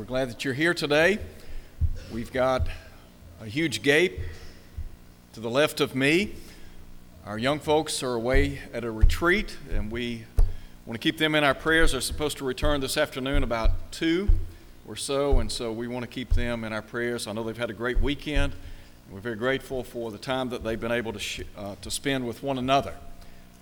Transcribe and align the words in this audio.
We're 0.00 0.06
glad 0.06 0.30
that 0.30 0.46
you're 0.46 0.54
here 0.54 0.72
today. 0.72 1.18
We've 2.10 2.32
got 2.32 2.66
a 3.38 3.44
huge 3.44 3.82
gate 3.82 4.18
to 5.34 5.40
the 5.40 5.50
left 5.50 5.82
of 5.82 5.94
me. 5.94 6.32
Our 7.26 7.36
young 7.36 7.58
folks 7.58 8.02
are 8.02 8.14
away 8.14 8.60
at 8.72 8.82
a 8.82 8.90
retreat, 8.90 9.58
and 9.70 9.92
we 9.92 10.24
want 10.86 10.98
to 10.98 11.06
keep 11.06 11.18
them 11.18 11.34
in 11.34 11.44
our 11.44 11.52
prayers. 11.52 11.92
They're 11.92 12.00
supposed 12.00 12.38
to 12.38 12.46
return 12.46 12.80
this 12.80 12.96
afternoon 12.96 13.42
about 13.42 13.72
2 13.92 14.30
or 14.88 14.96
so, 14.96 15.38
and 15.38 15.52
so 15.52 15.70
we 15.70 15.86
want 15.86 16.04
to 16.04 16.10
keep 16.10 16.30
them 16.30 16.64
in 16.64 16.72
our 16.72 16.80
prayers. 16.80 17.26
I 17.26 17.32
know 17.32 17.42
they've 17.42 17.54
had 17.54 17.68
a 17.68 17.74
great 17.74 18.00
weekend. 18.00 18.54
And 18.54 19.12
we're 19.12 19.20
very 19.20 19.36
grateful 19.36 19.84
for 19.84 20.10
the 20.10 20.16
time 20.16 20.48
that 20.48 20.64
they've 20.64 20.80
been 20.80 20.92
able 20.92 21.12
to, 21.12 21.18
sh- 21.18 21.42
uh, 21.58 21.74
to 21.82 21.90
spend 21.90 22.26
with 22.26 22.42
one 22.42 22.56
another. 22.56 22.94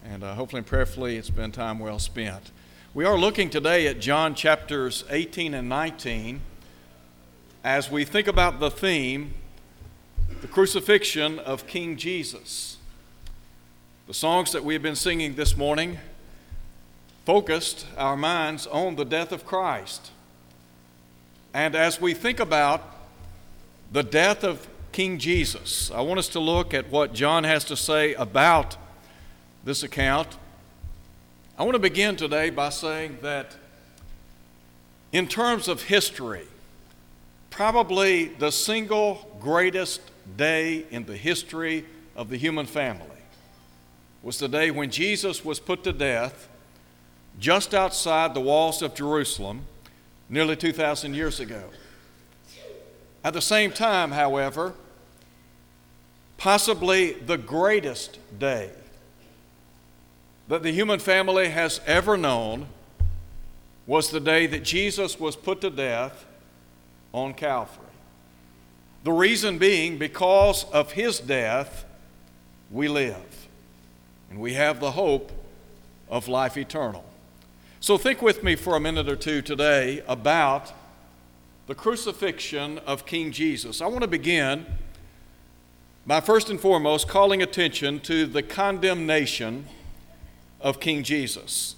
And 0.04 0.22
uh, 0.22 0.34
hopefully 0.34 0.58
and 0.58 0.66
prayerfully, 0.68 1.16
it's 1.16 1.30
been 1.30 1.50
time 1.50 1.80
well 1.80 1.98
spent. 1.98 2.52
We 2.98 3.04
are 3.04 3.16
looking 3.16 3.48
today 3.48 3.86
at 3.86 4.00
John 4.00 4.34
chapters 4.34 5.04
18 5.08 5.54
and 5.54 5.68
19 5.68 6.40
as 7.62 7.88
we 7.92 8.04
think 8.04 8.26
about 8.26 8.58
the 8.58 8.72
theme, 8.72 9.34
the 10.40 10.48
crucifixion 10.48 11.38
of 11.38 11.68
King 11.68 11.96
Jesus. 11.96 12.78
The 14.08 14.14
songs 14.14 14.50
that 14.50 14.64
we 14.64 14.74
have 14.74 14.82
been 14.82 14.96
singing 14.96 15.36
this 15.36 15.56
morning 15.56 15.98
focused 17.24 17.86
our 17.96 18.16
minds 18.16 18.66
on 18.66 18.96
the 18.96 19.04
death 19.04 19.30
of 19.30 19.46
Christ. 19.46 20.10
And 21.54 21.76
as 21.76 22.00
we 22.00 22.14
think 22.14 22.40
about 22.40 22.82
the 23.92 24.02
death 24.02 24.42
of 24.42 24.66
King 24.90 25.20
Jesus, 25.20 25.92
I 25.92 26.00
want 26.00 26.18
us 26.18 26.28
to 26.30 26.40
look 26.40 26.74
at 26.74 26.90
what 26.90 27.14
John 27.14 27.44
has 27.44 27.62
to 27.66 27.76
say 27.76 28.14
about 28.14 28.76
this 29.62 29.84
account 29.84 30.36
I 31.58 31.64
want 31.64 31.74
to 31.74 31.80
begin 31.80 32.14
today 32.14 32.50
by 32.50 32.68
saying 32.68 33.18
that, 33.22 33.56
in 35.10 35.26
terms 35.26 35.66
of 35.66 35.82
history, 35.82 36.46
probably 37.50 38.26
the 38.26 38.52
single 38.52 39.28
greatest 39.40 40.00
day 40.36 40.86
in 40.92 41.04
the 41.04 41.16
history 41.16 41.84
of 42.14 42.30
the 42.30 42.36
human 42.36 42.64
family 42.64 43.06
was 44.22 44.38
the 44.38 44.46
day 44.46 44.70
when 44.70 44.88
Jesus 44.92 45.44
was 45.44 45.58
put 45.58 45.82
to 45.82 45.92
death 45.92 46.48
just 47.40 47.74
outside 47.74 48.34
the 48.34 48.40
walls 48.40 48.80
of 48.80 48.94
Jerusalem 48.94 49.62
nearly 50.28 50.54
2,000 50.54 51.12
years 51.12 51.40
ago. 51.40 51.64
At 53.24 53.32
the 53.32 53.42
same 53.42 53.72
time, 53.72 54.12
however, 54.12 54.74
possibly 56.36 57.14
the 57.14 57.36
greatest 57.36 58.20
day 58.38 58.70
that 60.48 60.62
the 60.62 60.72
human 60.72 60.98
family 60.98 61.50
has 61.50 61.80
ever 61.86 62.16
known 62.16 62.66
was 63.86 64.10
the 64.10 64.20
day 64.20 64.46
that 64.46 64.64
Jesus 64.64 65.20
was 65.20 65.36
put 65.36 65.60
to 65.60 65.70
death 65.70 66.26
on 67.12 67.34
Calvary. 67.34 67.84
The 69.04 69.12
reason 69.12 69.58
being, 69.58 69.98
because 69.98 70.64
of 70.72 70.92
his 70.92 71.20
death, 71.20 71.84
we 72.70 72.88
live. 72.88 73.48
And 74.30 74.40
we 74.40 74.54
have 74.54 74.80
the 74.80 74.90
hope 74.90 75.32
of 76.10 76.28
life 76.28 76.56
eternal. 76.56 77.04
So 77.80 77.96
think 77.96 78.20
with 78.20 78.42
me 78.42 78.56
for 78.56 78.76
a 78.76 78.80
minute 78.80 79.08
or 79.08 79.16
two 79.16 79.40
today 79.40 80.02
about 80.08 80.72
the 81.66 81.74
crucifixion 81.74 82.78
of 82.78 83.06
King 83.06 83.30
Jesus. 83.30 83.80
I 83.80 83.86
want 83.86 84.02
to 84.02 84.08
begin 84.08 84.66
by 86.06 86.20
first 86.20 86.50
and 86.50 86.58
foremost 86.58 87.06
calling 87.06 87.42
attention 87.42 88.00
to 88.00 88.26
the 88.26 88.42
condemnation 88.42 89.66
of 90.60 90.80
King 90.80 91.02
Jesus. 91.02 91.76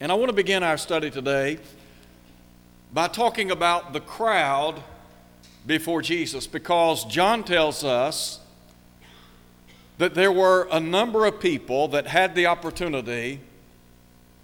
And 0.00 0.10
I 0.10 0.14
want 0.14 0.28
to 0.28 0.34
begin 0.34 0.62
our 0.62 0.76
study 0.76 1.10
today 1.10 1.58
by 2.92 3.08
talking 3.08 3.50
about 3.50 3.92
the 3.92 4.00
crowd 4.00 4.82
before 5.66 6.02
Jesus 6.02 6.46
because 6.46 7.04
John 7.06 7.42
tells 7.42 7.84
us 7.84 8.40
that 9.98 10.14
there 10.14 10.32
were 10.32 10.68
a 10.70 10.80
number 10.80 11.24
of 11.24 11.40
people 11.40 11.88
that 11.88 12.08
had 12.08 12.34
the 12.34 12.46
opportunity 12.46 13.40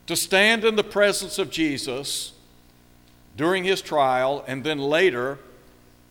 to 0.06 0.16
stand 0.16 0.64
in 0.64 0.76
the 0.76 0.84
presence 0.84 1.38
of 1.38 1.50
Jesus 1.50 2.32
during 3.36 3.64
his 3.64 3.82
trial 3.82 4.44
and 4.46 4.64
then 4.64 4.78
later 4.78 5.38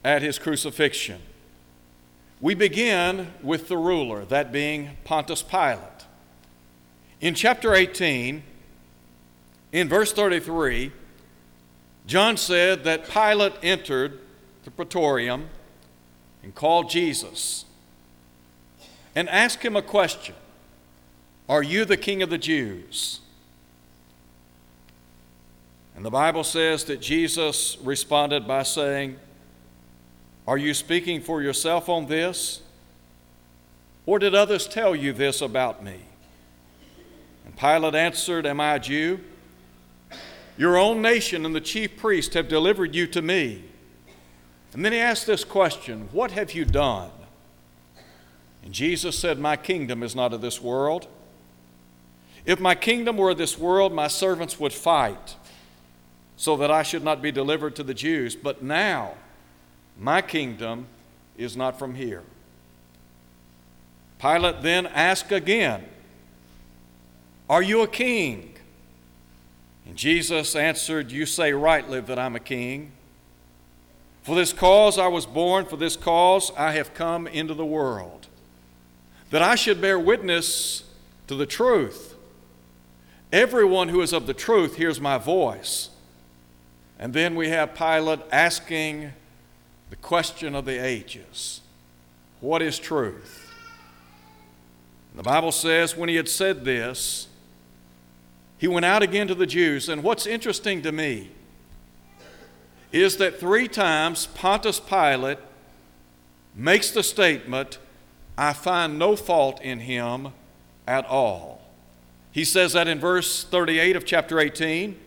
at 0.03 0.21
his 0.21 0.39
crucifixion. 0.39 1.21
We 2.41 2.55
begin 2.55 3.33
with 3.43 3.67
the 3.67 3.77
ruler, 3.77 4.23
that 4.25 4.51
being 4.51 4.91
Pontius 5.03 5.43
Pilate. 5.43 6.05
In 7.21 7.35
chapter 7.35 7.73
18, 7.73 8.43
in 9.73 9.89
verse 9.89 10.13
33, 10.13 10.91
John 12.07 12.37
said 12.37 12.85
that 12.85 13.09
Pilate 13.09 13.53
entered 13.61 14.19
the 14.63 14.71
praetorium 14.71 15.49
and 16.41 16.55
called 16.55 16.89
Jesus 16.89 17.65
and 19.15 19.27
asked 19.29 19.63
him 19.63 19.75
a 19.75 19.81
question 19.81 20.35
Are 21.49 21.61
you 21.61 21.83
the 21.83 21.97
king 21.97 22.21
of 22.21 22.29
the 22.29 22.37
Jews? 22.37 23.19
And 25.95 26.05
the 26.05 26.09
Bible 26.09 26.45
says 26.45 26.85
that 26.85 27.01
Jesus 27.01 27.77
responded 27.83 28.47
by 28.47 28.63
saying, 28.63 29.17
Are 30.47 30.57
you 30.57 30.73
speaking 30.73 31.19
for 31.19 31.41
yourself 31.41 31.89
on 31.89 32.05
this? 32.05 32.61
Or 34.05 34.17
did 34.19 34.33
others 34.33 34.65
tell 34.65 34.95
you 34.95 35.11
this 35.11 35.41
about 35.41 35.83
me? 35.83 35.99
Pilate 37.59 37.95
answered, 37.95 38.45
Am 38.45 38.61
I 38.61 38.75
a 38.75 38.79
Jew? 38.79 39.19
Your 40.57 40.77
own 40.77 41.01
nation 41.01 41.45
and 41.45 41.53
the 41.53 41.61
chief 41.61 41.97
priest 41.97 42.33
have 42.33 42.47
delivered 42.47 42.95
you 42.95 43.05
to 43.07 43.21
me. 43.21 43.63
And 44.73 44.85
then 44.85 44.93
he 44.93 44.99
asked 44.99 45.27
this 45.27 45.43
question 45.43 46.07
What 46.11 46.31
have 46.31 46.53
you 46.53 46.63
done? 46.65 47.11
And 48.63 48.73
Jesus 48.73 49.17
said, 49.17 49.39
My 49.39 49.57
kingdom 49.57 50.03
is 50.03 50.15
not 50.15 50.33
of 50.33 50.41
this 50.41 50.61
world. 50.61 51.07
If 52.45 52.59
my 52.59 52.75
kingdom 52.75 53.17
were 53.17 53.31
of 53.31 53.37
this 53.37 53.57
world, 53.57 53.93
my 53.93 54.07
servants 54.07 54.59
would 54.59 54.73
fight 54.73 55.35
so 56.37 56.55
that 56.55 56.71
I 56.71 56.83
should 56.83 57.03
not 57.03 57.21
be 57.21 57.31
delivered 57.31 57.75
to 57.75 57.83
the 57.83 57.93
Jews. 57.93 58.35
But 58.35 58.63
now, 58.63 59.15
my 59.99 60.21
kingdom 60.21 60.87
is 61.37 61.57
not 61.57 61.77
from 61.77 61.95
here. 61.95 62.23
Pilate 64.19 64.61
then 64.61 64.87
asked 64.87 65.33
again, 65.33 65.83
are 67.49 67.63
you 67.63 67.81
a 67.81 67.87
king? 67.87 68.53
And 69.87 69.95
Jesus 69.95 70.55
answered, 70.55 71.11
You 71.11 71.25
say 71.25 71.51
rightly 71.51 71.99
that 72.01 72.19
I'm 72.19 72.35
a 72.35 72.39
king. 72.39 72.91
For 74.21 74.35
this 74.35 74.53
cause 74.53 74.99
I 74.99 75.07
was 75.07 75.25
born, 75.25 75.65
for 75.65 75.77
this 75.77 75.95
cause 75.95 76.51
I 76.55 76.73
have 76.73 76.93
come 76.93 77.25
into 77.25 77.55
the 77.55 77.65
world, 77.65 78.27
that 79.31 79.41
I 79.41 79.55
should 79.55 79.81
bear 79.81 79.97
witness 79.97 80.83
to 81.27 81.33
the 81.33 81.47
truth. 81.47 82.15
Everyone 83.31 83.89
who 83.89 84.01
is 84.01 84.13
of 84.13 84.27
the 84.27 84.33
truth 84.33 84.75
hears 84.75 85.01
my 85.01 85.17
voice. 85.17 85.89
And 86.99 87.13
then 87.13 87.33
we 87.33 87.49
have 87.49 87.73
Pilate 87.73 88.19
asking 88.31 89.13
the 89.89 89.95
question 89.95 90.53
of 90.53 90.65
the 90.65 90.83
ages 90.83 91.61
What 92.41 92.61
is 92.61 92.77
truth? 92.77 93.51
And 95.11 95.19
the 95.19 95.23
Bible 95.23 95.51
says, 95.51 95.97
when 95.97 96.09
he 96.09 96.15
had 96.15 96.29
said 96.29 96.65
this, 96.65 97.28
he 98.59 98.67
went 98.67 98.85
out 98.85 99.01
again 99.01 99.27
to 99.29 99.35
the 99.35 99.47
Jews. 99.47 99.87
And 99.89 100.03
what's 100.03 100.27
interesting 100.27 100.81
to 100.83 100.91
me 100.91 101.31
is 102.91 103.15
that 103.17 103.39
three 103.39 103.69
times 103.69 104.27
Pontius 104.27 104.81
Pilate 104.81 105.39
makes 106.53 106.91
the 106.91 107.01
statement, 107.01 107.79
I 108.37 108.51
find 108.51 108.99
no 108.99 109.15
fault 109.15 109.61
in 109.61 109.79
him 109.79 110.33
at 110.85 111.05
all. 111.05 111.61
He 112.33 112.43
says 112.43 112.73
that 112.73 112.87
in 112.89 112.99
verse 112.99 113.45
38 113.45 113.95
of 113.95 114.05
chapter 114.05 114.39
18, 114.39 114.99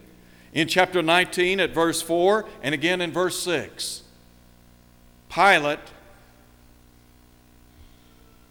in 0.54 0.66
chapter 0.66 1.02
19 1.02 1.60
at 1.60 1.74
verse 1.74 2.00
4, 2.00 2.46
and 2.62 2.74
again 2.74 3.02
in 3.02 3.12
verse 3.12 3.38
6. 3.42 4.02
Pilate 5.28 5.78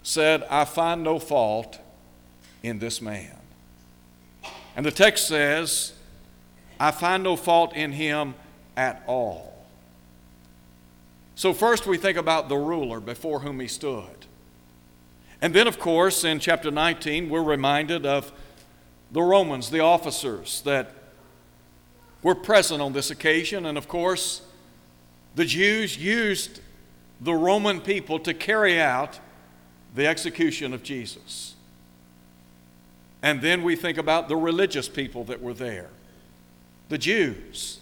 said, 0.04 0.44
I 0.44 0.66
find 0.66 1.04
no 1.04 1.18
fault 1.18 1.80
in 2.62 2.78
this 2.78 3.02
man. 3.02 3.41
And 4.82 4.86
the 4.88 4.92
text 4.92 5.28
says, 5.28 5.94
I 6.80 6.90
find 6.90 7.22
no 7.22 7.36
fault 7.36 7.76
in 7.76 7.92
him 7.92 8.34
at 8.76 9.04
all. 9.06 9.64
So, 11.36 11.54
first 11.54 11.86
we 11.86 12.00
think 12.00 12.18
about 12.18 12.50
the 12.50 12.58
ruler 12.58 13.00
before 13.00 13.42
whom 13.42 13.60
he 13.60 13.68
stood. 13.68 14.26
And 15.40 15.54
then, 15.54 15.68
of 15.68 15.78
course, 15.78 16.24
in 16.24 16.40
chapter 16.40 16.72
19, 16.72 17.30
we're 17.30 17.44
reminded 17.44 18.08
of 18.08 18.32
the 19.12 19.22
Romans, 19.22 19.70
the 19.70 19.82
officers 19.82 20.64
that 20.64 20.96
were 22.24 22.34
present 22.34 22.82
on 22.82 22.94
this 22.94 23.12
occasion. 23.12 23.68
And 23.68 23.78
of 23.78 23.88
course, 23.88 24.42
the 25.36 25.46
Jews 25.46 25.96
used 25.96 26.60
the 27.20 27.36
Roman 27.36 27.82
people 27.82 28.18
to 28.18 28.34
carry 28.34 28.82
out 28.82 29.20
the 29.94 30.08
execution 30.08 30.74
of 30.74 30.82
Jesus. 30.82 31.51
And 33.24 33.42
then 33.42 33.64
we 33.64 33.76
think 33.76 33.98
about 33.98 34.28
the 34.28 34.36
religious 34.36 34.90
people 34.90 35.24
that 35.26 35.42
were 35.42 35.54
there, 35.54 35.90
the 36.90 36.98
Jews. 36.98 37.80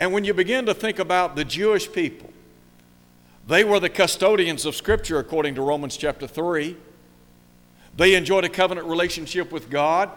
And 0.00 0.12
when 0.12 0.24
you 0.24 0.34
begin 0.34 0.66
to 0.66 0.74
think 0.74 0.98
about 0.98 1.36
the 1.36 1.44
Jewish 1.44 1.90
people, 1.92 2.30
they 3.46 3.64
were 3.64 3.80
the 3.80 3.88
custodians 3.88 4.64
of 4.64 4.74
Scripture 4.74 5.18
according 5.18 5.54
to 5.56 5.62
Romans 5.62 5.96
chapter 5.96 6.26
3. 6.26 6.76
They 7.96 8.14
enjoyed 8.14 8.44
a 8.44 8.48
covenant 8.48 8.86
relationship 8.86 9.52
with 9.52 9.70
God. 9.70 10.10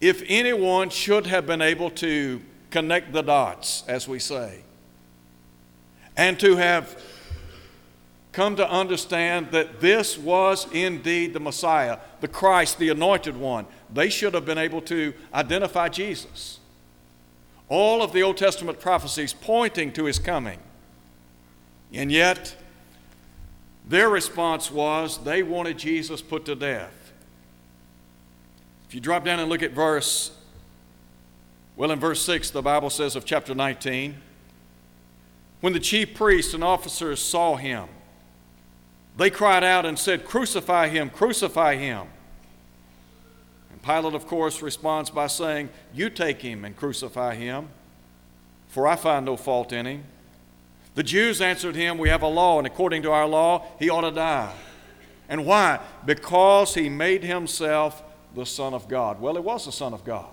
If 0.00 0.22
anyone 0.26 0.90
should 0.90 1.26
have 1.26 1.46
been 1.46 1.62
able 1.62 1.90
to 1.90 2.42
connect 2.70 3.12
the 3.12 3.22
dots, 3.22 3.84
as 3.86 4.08
we 4.08 4.18
say, 4.18 4.64
and 6.16 6.38
to 6.40 6.56
have 6.56 7.00
come 8.34 8.56
to 8.56 8.68
understand 8.68 9.52
that 9.52 9.80
this 9.80 10.18
was 10.18 10.66
indeed 10.72 11.32
the 11.32 11.40
Messiah, 11.40 11.98
the 12.20 12.28
Christ, 12.28 12.78
the 12.78 12.88
anointed 12.88 13.36
one, 13.36 13.64
they 13.92 14.08
should 14.08 14.34
have 14.34 14.44
been 14.44 14.58
able 14.58 14.82
to 14.82 15.14
identify 15.32 15.88
Jesus. 15.88 16.58
All 17.68 18.02
of 18.02 18.12
the 18.12 18.22
Old 18.22 18.36
Testament 18.36 18.80
prophecies 18.80 19.32
pointing 19.32 19.92
to 19.92 20.04
his 20.04 20.18
coming. 20.18 20.58
And 21.92 22.10
yet, 22.10 22.56
their 23.88 24.08
response 24.08 24.70
was 24.70 25.22
they 25.22 25.44
wanted 25.44 25.78
Jesus 25.78 26.20
put 26.20 26.44
to 26.46 26.56
death. 26.56 27.12
If 28.88 28.94
you 28.94 29.00
drop 29.00 29.24
down 29.24 29.38
and 29.38 29.48
look 29.48 29.62
at 29.62 29.70
verse, 29.70 30.32
well, 31.76 31.92
in 31.92 32.00
verse 32.00 32.20
6, 32.22 32.50
the 32.50 32.62
Bible 32.62 32.90
says 32.90 33.14
of 33.14 33.24
chapter 33.24 33.54
19, 33.54 34.16
when 35.60 35.72
the 35.72 35.80
chief 35.80 36.14
priests 36.14 36.52
and 36.52 36.64
officers 36.64 37.22
saw 37.22 37.54
him, 37.54 37.88
they 39.16 39.30
cried 39.30 39.64
out 39.64 39.86
and 39.86 39.98
said, 39.98 40.24
Crucify 40.24 40.88
him, 40.88 41.10
crucify 41.10 41.76
him. 41.76 42.06
And 43.70 43.82
Pilate, 43.82 44.14
of 44.14 44.26
course, 44.26 44.62
responds 44.62 45.10
by 45.10 45.28
saying, 45.28 45.68
You 45.92 46.10
take 46.10 46.42
him 46.42 46.64
and 46.64 46.76
crucify 46.76 47.34
him, 47.34 47.68
for 48.68 48.86
I 48.86 48.96
find 48.96 49.26
no 49.26 49.36
fault 49.36 49.72
in 49.72 49.86
him. 49.86 50.04
The 50.94 51.02
Jews 51.02 51.40
answered 51.40 51.76
him, 51.76 51.98
We 51.98 52.08
have 52.08 52.22
a 52.22 52.28
law, 52.28 52.58
and 52.58 52.66
according 52.66 53.02
to 53.02 53.12
our 53.12 53.26
law, 53.26 53.66
he 53.78 53.88
ought 53.88 54.02
to 54.02 54.10
die. 54.10 54.52
And 55.28 55.46
why? 55.46 55.80
Because 56.04 56.74
he 56.74 56.88
made 56.88 57.24
himself 57.24 58.02
the 58.34 58.44
Son 58.44 58.74
of 58.74 58.88
God. 58.88 59.20
Well, 59.20 59.34
he 59.34 59.40
was 59.40 59.64
the 59.64 59.72
Son 59.72 59.94
of 59.94 60.04
God. 60.04 60.26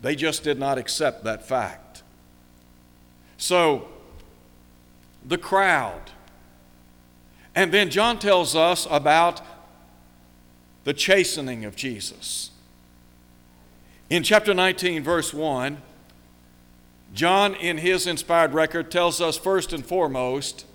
They 0.00 0.14
just 0.14 0.44
did 0.44 0.58
not 0.58 0.78
accept 0.78 1.24
that 1.24 1.46
fact. 1.46 2.02
So, 3.36 3.88
the 5.26 5.38
crowd. 5.38 6.12
And 7.58 7.74
then 7.74 7.90
John 7.90 8.20
tells 8.20 8.54
us 8.54 8.86
about 8.88 9.40
the 10.84 10.94
chastening 10.94 11.64
of 11.64 11.74
Jesus. 11.74 12.52
In 14.08 14.22
chapter 14.22 14.54
19, 14.54 15.02
verse 15.02 15.34
1, 15.34 15.82
John, 17.12 17.56
in 17.56 17.78
his 17.78 18.06
inspired 18.06 18.54
record, 18.54 18.92
tells 18.92 19.20
us 19.20 19.36
first 19.36 19.72
and 19.72 19.84
foremost 19.84 20.66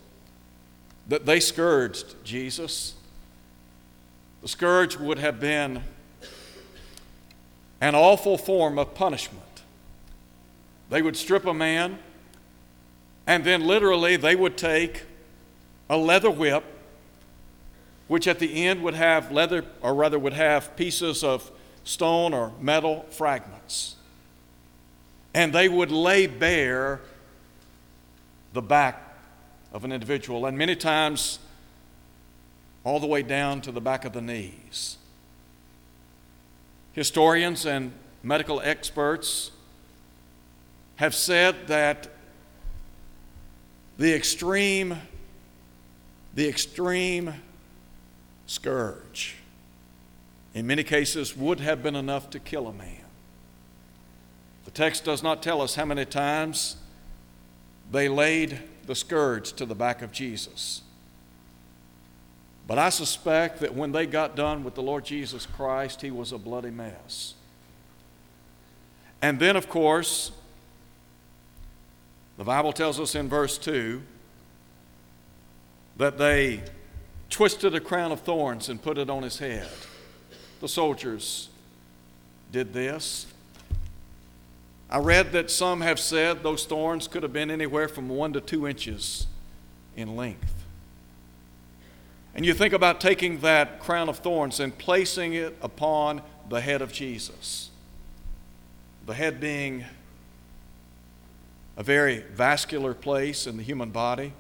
that 1.07 1.25
they 1.25 1.39
scourged 1.39 2.21
Jesus. 2.25 2.95
The 4.41 4.49
scourge 4.49 4.97
would 4.97 5.19
have 5.19 5.39
been 5.39 5.83
an 7.79 7.95
awful 7.95 8.37
form 8.37 8.77
of 8.77 8.93
punishment. 8.93 9.61
They 10.89 11.01
would 11.01 11.15
strip 11.15 11.45
a 11.45 11.53
man, 11.53 11.99
and 13.25 13.45
then 13.45 13.65
literally 13.65 14.17
they 14.17 14.35
would 14.35 14.57
take 14.57 15.03
a 15.89 15.95
leather 15.95 16.29
whip, 16.29 16.65
which 18.13 18.27
at 18.27 18.39
the 18.39 18.65
end 18.65 18.83
would 18.83 18.93
have 18.93 19.31
leather, 19.31 19.65
or 19.81 19.93
rather 19.93 20.19
would 20.19 20.33
have 20.33 20.75
pieces 20.75 21.23
of 21.23 21.51
stone 21.83 22.33
or 22.33 22.53
metal 22.61 23.05
fragments 23.09 23.95
and 25.33 25.51
they 25.53 25.67
would 25.67 25.91
lay 25.91 26.27
bare 26.27 27.01
the 28.53 28.61
back 28.61 29.15
of 29.71 29.83
an 29.83 29.91
individual, 29.91 30.45
and 30.45 30.57
many 30.57 30.75
times 30.75 31.39
all 32.83 32.99
the 32.99 33.07
way 33.07 33.23
down 33.23 33.61
to 33.61 33.71
the 33.71 33.81
back 33.81 34.05
of 34.05 34.13
the 34.13 34.21
knees. 34.21 34.97
Historians 36.91 37.65
and 37.65 37.91
medical 38.21 38.61
experts 38.61 39.51
have 40.97 41.15
said 41.15 41.67
that 41.67 42.09
the 43.97 44.13
extreme, 44.13 44.95
the 46.35 46.47
extreme 46.47 47.33
scourge, 48.53 49.37
in 50.53 50.67
many 50.67 50.83
cases, 50.83 51.35
would 51.35 51.59
have 51.59 51.81
been 51.81 51.95
enough 51.95 52.29
to 52.29 52.39
kill 52.39 52.67
a 52.67 52.73
man. 52.73 53.01
The 54.65 54.71
text 54.71 55.03
does 55.03 55.23
not 55.23 55.41
tell 55.41 55.61
us 55.61 55.75
how 55.75 55.85
many 55.85 56.05
times 56.05 56.77
they 57.91 58.07
laid 58.07 58.59
the 58.85 58.95
scourge 58.95 59.53
to 59.53 59.65
the 59.65 59.75
back 59.75 60.01
of 60.01 60.11
Jesus. 60.11 60.81
But 62.67 62.77
I 62.77 62.89
suspect 62.89 63.59
that 63.59 63.73
when 63.73 63.91
they 63.91 64.05
got 64.05 64.35
done 64.35 64.63
with 64.63 64.75
the 64.75 64.83
Lord 64.83 65.03
Jesus 65.03 65.45
Christ, 65.45 66.01
he 66.01 66.11
was 66.11 66.31
a 66.31 66.37
bloody 66.37 66.71
mess. 66.71 67.33
And 69.21 69.39
then, 69.39 69.55
of 69.55 69.67
course, 69.67 70.31
the 72.37 72.43
Bible 72.43 72.71
tells 72.71 72.99
us 72.99 73.15
in 73.15 73.27
verse 73.27 73.57
2 73.57 74.01
that 75.97 76.17
they 76.17 76.61
twisted 77.33 77.73
a 77.73 77.79
crown 77.79 78.11
of 78.11 78.19
thorns 78.19 78.69
and 78.69 78.79
put 78.79 78.99
it 78.99 79.09
on 79.09 79.23
his 79.23 79.39
head. 79.39 79.67
The 80.61 80.67
soldiers 80.67 81.49
did 82.51 82.73
this. 82.73 83.25
I 84.87 84.99
read 84.99 85.31
that 85.31 85.49
some 85.49 85.81
have 85.81 85.99
said 85.99 86.43
those 86.43 86.65
thorns 86.65 87.07
could 87.07 87.23
have 87.23 87.33
been 87.33 87.49
anywhere 87.49 87.87
from 87.87 88.07
one 88.07 88.33
to 88.33 88.39
two 88.39 88.67
inches 88.67 89.25
in 89.95 90.15
length. 90.15 90.53
And 92.35 92.45
you 92.45 92.53
think 92.53 92.71
about 92.71 93.01
taking 93.01 93.39
that 93.39 93.79
crown 93.79 94.09
of 94.09 94.19
thorns 94.19 94.59
and 94.59 94.77
placing 94.77 95.33
it 95.33 95.57
upon 95.59 96.21
the 96.49 96.61
head 96.61 96.83
of 96.83 96.93
Jesus. 96.93 97.71
The 99.07 99.15
head 99.15 99.39
being 99.39 99.85
a 101.77 101.81
very 101.81 102.19
vascular 102.19 102.93
place 102.93 103.47
in 103.47 103.57
the 103.57 103.63
human 103.63 103.89
body. 103.89 104.33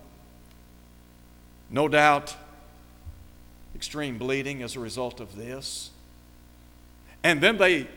No 1.71 1.87
doubt, 1.87 2.35
extreme 3.83 4.17
bleeding 4.17 4.63
as 4.63 4.75
a 4.75 4.79
result 4.79 5.19
of 5.19 5.35
this. 5.35 5.91
And 7.23 7.41
then 7.41 7.57
they 7.57 7.87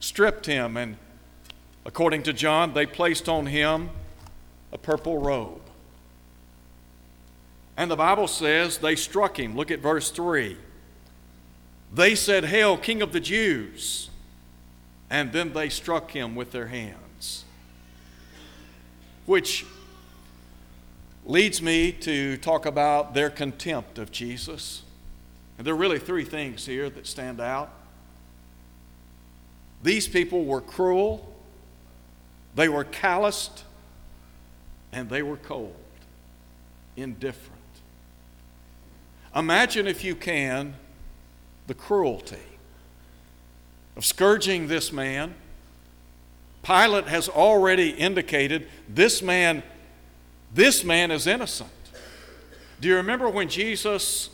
stripped 0.00 0.46
him 0.46 0.76
and 0.76 0.96
According 1.84 2.22
to 2.24 2.32
John, 2.32 2.74
they 2.74 2.86
placed 2.86 3.28
on 3.28 3.46
him 3.46 3.90
a 4.72 4.78
purple 4.78 5.18
robe. 5.18 5.60
And 7.76 7.90
the 7.90 7.96
Bible 7.96 8.28
says 8.28 8.78
they 8.78 8.94
struck 8.94 9.38
him. 9.38 9.56
Look 9.56 9.70
at 9.70 9.80
verse 9.80 10.10
3. 10.10 10.56
They 11.92 12.14
said, 12.14 12.44
Hail, 12.46 12.76
King 12.76 13.02
of 13.02 13.12
the 13.12 13.20
Jews! 13.20 14.10
And 15.10 15.32
then 15.32 15.52
they 15.52 15.68
struck 15.68 16.12
him 16.12 16.34
with 16.34 16.52
their 16.52 16.68
hands. 16.68 17.44
Which 19.26 19.66
leads 21.24 21.60
me 21.60 21.92
to 21.92 22.36
talk 22.38 22.64
about 22.64 23.14
their 23.14 23.28
contempt 23.28 23.98
of 23.98 24.10
Jesus. 24.10 24.82
And 25.62 25.66
there 25.68 25.74
are 25.74 25.78
really 25.78 26.00
three 26.00 26.24
things 26.24 26.66
here 26.66 26.90
that 26.90 27.06
stand 27.06 27.40
out. 27.40 27.70
These 29.80 30.08
people 30.08 30.44
were 30.44 30.60
cruel, 30.60 31.32
they 32.56 32.68
were 32.68 32.82
calloused 32.82 33.62
and 34.90 35.08
they 35.08 35.22
were 35.22 35.36
cold, 35.36 35.76
indifferent. 36.96 37.62
Imagine, 39.36 39.86
if 39.86 40.02
you 40.02 40.16
can, 40.16 40.74
the 41.68 41.74
cruelty 41.74 42.42
of 43.96 44.04
scourging 44.04 44.66
this 44.66 44.92
man. 44.92 45.32
Pilate 46.64 47.06
has 47.06 47.28
already 47.28 47.90
indicated 47.90 48.66
this 48.88 49.22
man, 49.22 49.62
this 50.52 50.82
man 50.82 51.12
is 51.12 51.28
innocent. 51.28 51.70
Do 52.80 52.88
you 52.88 52.96
remember 52.96 53.28
when 53.28 53.48
Jesus 53.48 54.28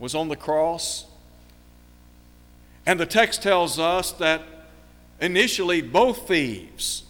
was 0.00 0.16
on 0.16 0.26
the 0.26 0.36
cross? 0.36 1.04
And 2.84 2.98
the 2.98 3.06
text 3.06 3.42
tells 3.42 3.78
us 3.78 4.10
that 4.12 4.42
Initially, 5.20 5.82
both 5.82 6.26
thieves 6.26 7.04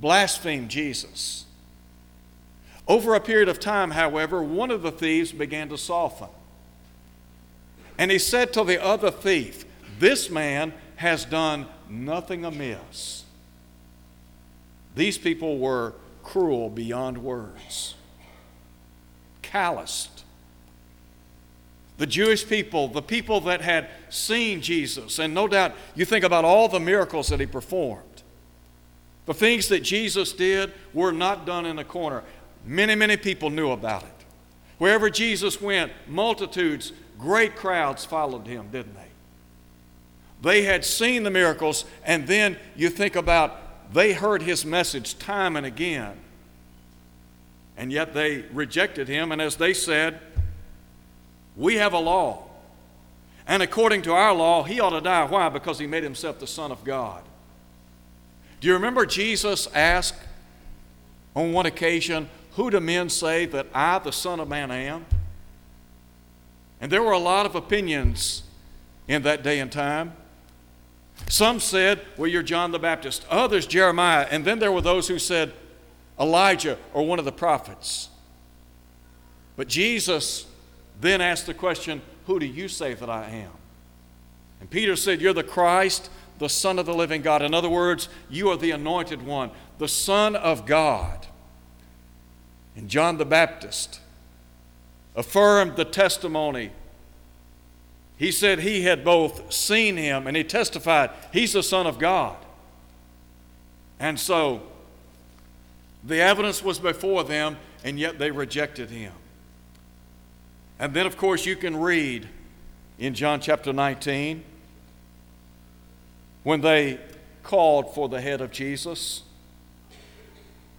blasphemed 0.00 0.68
Jesus. 0.68 1.46
Over 2.86 3.14
a 3.14 3.20
period 3.20 3.48
of 3.48 3.58
time, 3.58 3.92
however, 3.92 4.42
one 4.42 4.70
of 4.70 4.82
the 4.82 4.92
thieves 4.92 5.32
began 5.32 5.70
to 5.70 5.78
soften. 5.78 6.28
And 7.96 8.10
he 8.10 8.18
said 8.18 8.52
to 8.52 8.64
the 8.64 8.82
other 8.82 9.10
thief, 9.10 9.64
This 9.98 10.28
man 10.28 10.74
has 10.96 11.24
done 11.24 11.66
nothing 11.88 12.44
amiss. 12.44 13.24
These 14.94 15.16
people 15.16 15.58
were 15.58 15.94
cruel 16.22 16.68
beyond 16.68 17.18
words, 17.18 17.94
calloused 19.40 20.13
the 21.96 22.06
Jewish 22.06 22.46
people, 22.46 22.88
the 22.88 23.02
people 23.02 23.40
that 23.42 23.60
had 23.60 23.88
seen 24.08 24.60
Jesus, 24.60 25.18
and 25.18 25.32
no 25.32 25.46
doubt 25.46 25.74
you 25.94 26.04
think 26.04 26.24
about 26.24 26.44
all 26.44 26.68
the 26.68 26.80
miracles 26.80 27.28
that 27.28 27.40
he 27.40 27.46
performed. 27.46 28.22
The 29.26 29.34
things 29.34 29.68
that 29.68 29.80
Jesus 29.80 30.32
did 30.32 30.72
were 30.92 31.12
not 31.12 31.46
done 31.46 31.66
in 31.66 31.78
a 31.78 31.84
corner. 31.84 32.24
Many, 32.66 32.94
many 32.94 33.16
people 33.16 33.48
knew 33.48 33.70
about 33.70 34.02
it. 34.02 34.08
Wherever 34.78 35.08
Jesus 35.08 35.60
went, 35.60 35.92
multitudes, 36.08 36.92
great 37.18 37.56
crowds 37.56 38.04
followed 38.04 38.46
him, 38.46 38.68
didn't 38.70 38.94
they? 38.94 39.00
They 40.42 40.62
had 40.62 40.84
seen 40.84 41.22
the 41.22 41.30
miracles, 41.30 41.84
and 42.04 42.26
then 42.26 42.58
you 42.76 42.90
think 42.90 43.16
about 43.16 43.92
they 43.94 44.12
heard 44.12 44.42
his 44.42 44.64
message 44.64 45.18
time 45.18 45.56
and 45.56 45.64
again. 45.64 46.16
And 47.76 47.92
yet 47.92 48.14
they 48.14 48.42
rejected 48.52 49.08
him, 49.08 49.32
and 49.32 49.40
as 49.40 49.56
they 49.56 49.72
said, 49.72 50.20
We 51.56 51.76
have 51.76 51.92
a 51.92 51.98
law. 51.98 52.44
And 53.46 53.62
according 53.62 54.02
to 54.02 54.12
our 54.12 54.32
law, 54.32 54.62
he 54.62 54.80
ought 54.80 54.90
to 54.90 55.00
die. 55.00 55.24
Why? 55.24 55.48
Because 55.48 55.78
he 55.78 55.86
made 55.86 56.02
himself 56.02 56.40
the 56.40 56.46
Son 56.46 56.72
of 56.72 56.82
God. 56.82 57.22
Do 58.60 58.68
you 58.68 58.74
remember 58.74 59.04
Jesus 59.04 59.68
asked 59.74 60.18
on 61.36 61.52
one 61.52 61.66
occasion, 61.66 62.28
Who 62.52 62.70
do 62.70 62.80
men 62.80 63.10
say 63.10 63.44
that 63.46 63.66
I, 63.74 63.98
the 63.98 64.12
Son 64.12 64.40
of 64.40 64.48
Man, 64.48 64.70
am? 64.70 65.04
And 66.80 66.90
there 66.90 67.02
were 67.02 67.12
a 67.12 67.18
lot 67.18 67.46
of 67.46 67.54
opinions 67.54 68.42
in 69.06 69.22
that 69.22 69.42
day 69.42 69.60
and 69.60 69.70
time. 69.70 70.14
Some 71.28 71.60
said, 71.60 72.00
Well, 72.16 72.28
you're 72.28 72.42
John 72.42 72.72
the 72.72 72.78
Baptist. 72.78 73.26
Others, 73.30 73.66
Jeremiah. 73.66 74.26
And 74.30 74.44
then 74.44 74.58
there 74.58 74.72
were 74.72 74.80
those 74.80 75.08
who 75.08 75.18
said, 75.18 75.52
Elijah 76.18 76.78
or 76.92 77.06
one 77.06 77.18
of 77.18 77.24
the 77.24 77.32
prophets. 77.32 78.08
But 79.56 79.68
Jesus 79.68 80.46
then 81.00 81.20
asked 81.20 81.46
the 81.46 81.54
question, 81.54 82.02
Who 82.26 82.38
do 82.38 82.46
you 82.46 82.68
say 82.68 82.94
that 82.94 83.10
I 83.10 83.28
am? 83.28 83.50
And 84.60 84.70
Peter 84.70 84.96
said, 84.96 85.20
You're 85.20 85.32
the 85.32 85.42
Christ, 85.42 86.10
the 86.38 86.48
Son 86.48 86.78
of 86.78 86.86
the 86.86 86.94
living 86.94 87.22
God. 87.22 87.42
In 87.42 87.54
other 87.54 87.68
words, 87.68 88.08
you 88.30 88.48
are 88.48 88.56
the 88.56 88.70
anointed 88.70 89.22
one, 89.22 89.50
the 89.78 89.88
Son 89.88 90.36
of 90.36 90.66
God. 90.66 91.26
And 92.76 92.88
John 92.88 93.18
the 93.18 93.24
Baptist 93.24 94.00
affirmed 95.14 95.76
the 95.76 95.84
testimony. 95.84 96.70
He 98.16 98.32
said 98.32 98.60
he 98.60 98.82
had 98.82 99.04
both 99.04 99.52
seen 99.52 99.96
him 99.96 100.26
and 100.26 100.36
he 100.36 100.44
testified 100.44 101.10
he's 101.32 101.52
the 101.52 101.62
Son 101.62 101.86
of 101.86 101.98
God. 101.98 102.36
And 104.00 104.18
so 104.18 104.62
the 106.04 106.20
evidence 106.20 106.62
was 106.62 106.78
before 106.78 107.24
them, 107.24 107.56
and 107.82 107.98
yet 107.98 108.18
they 108.18 108.30
rejected 108.30 108.90
him. 108.90 109.12
And 110.78 110.92
then, 110.92 111.06
of 111.06 111.16
course, 111.16 111.46
you 111.46 111.56
can 111.56 111.76
read 111.76 112.28
in 112.98 113.14
John 113.14 113.40
chapter 113.40 113.72
19 113.72 114.44
when 116.42 116.60
they 116.60 116.98
called 117.42 117.94
for 117.94 118.08
the 118.08 118.20
head 118.20 118.40
of 118.40 118.50
Jesus. 118.50 119.22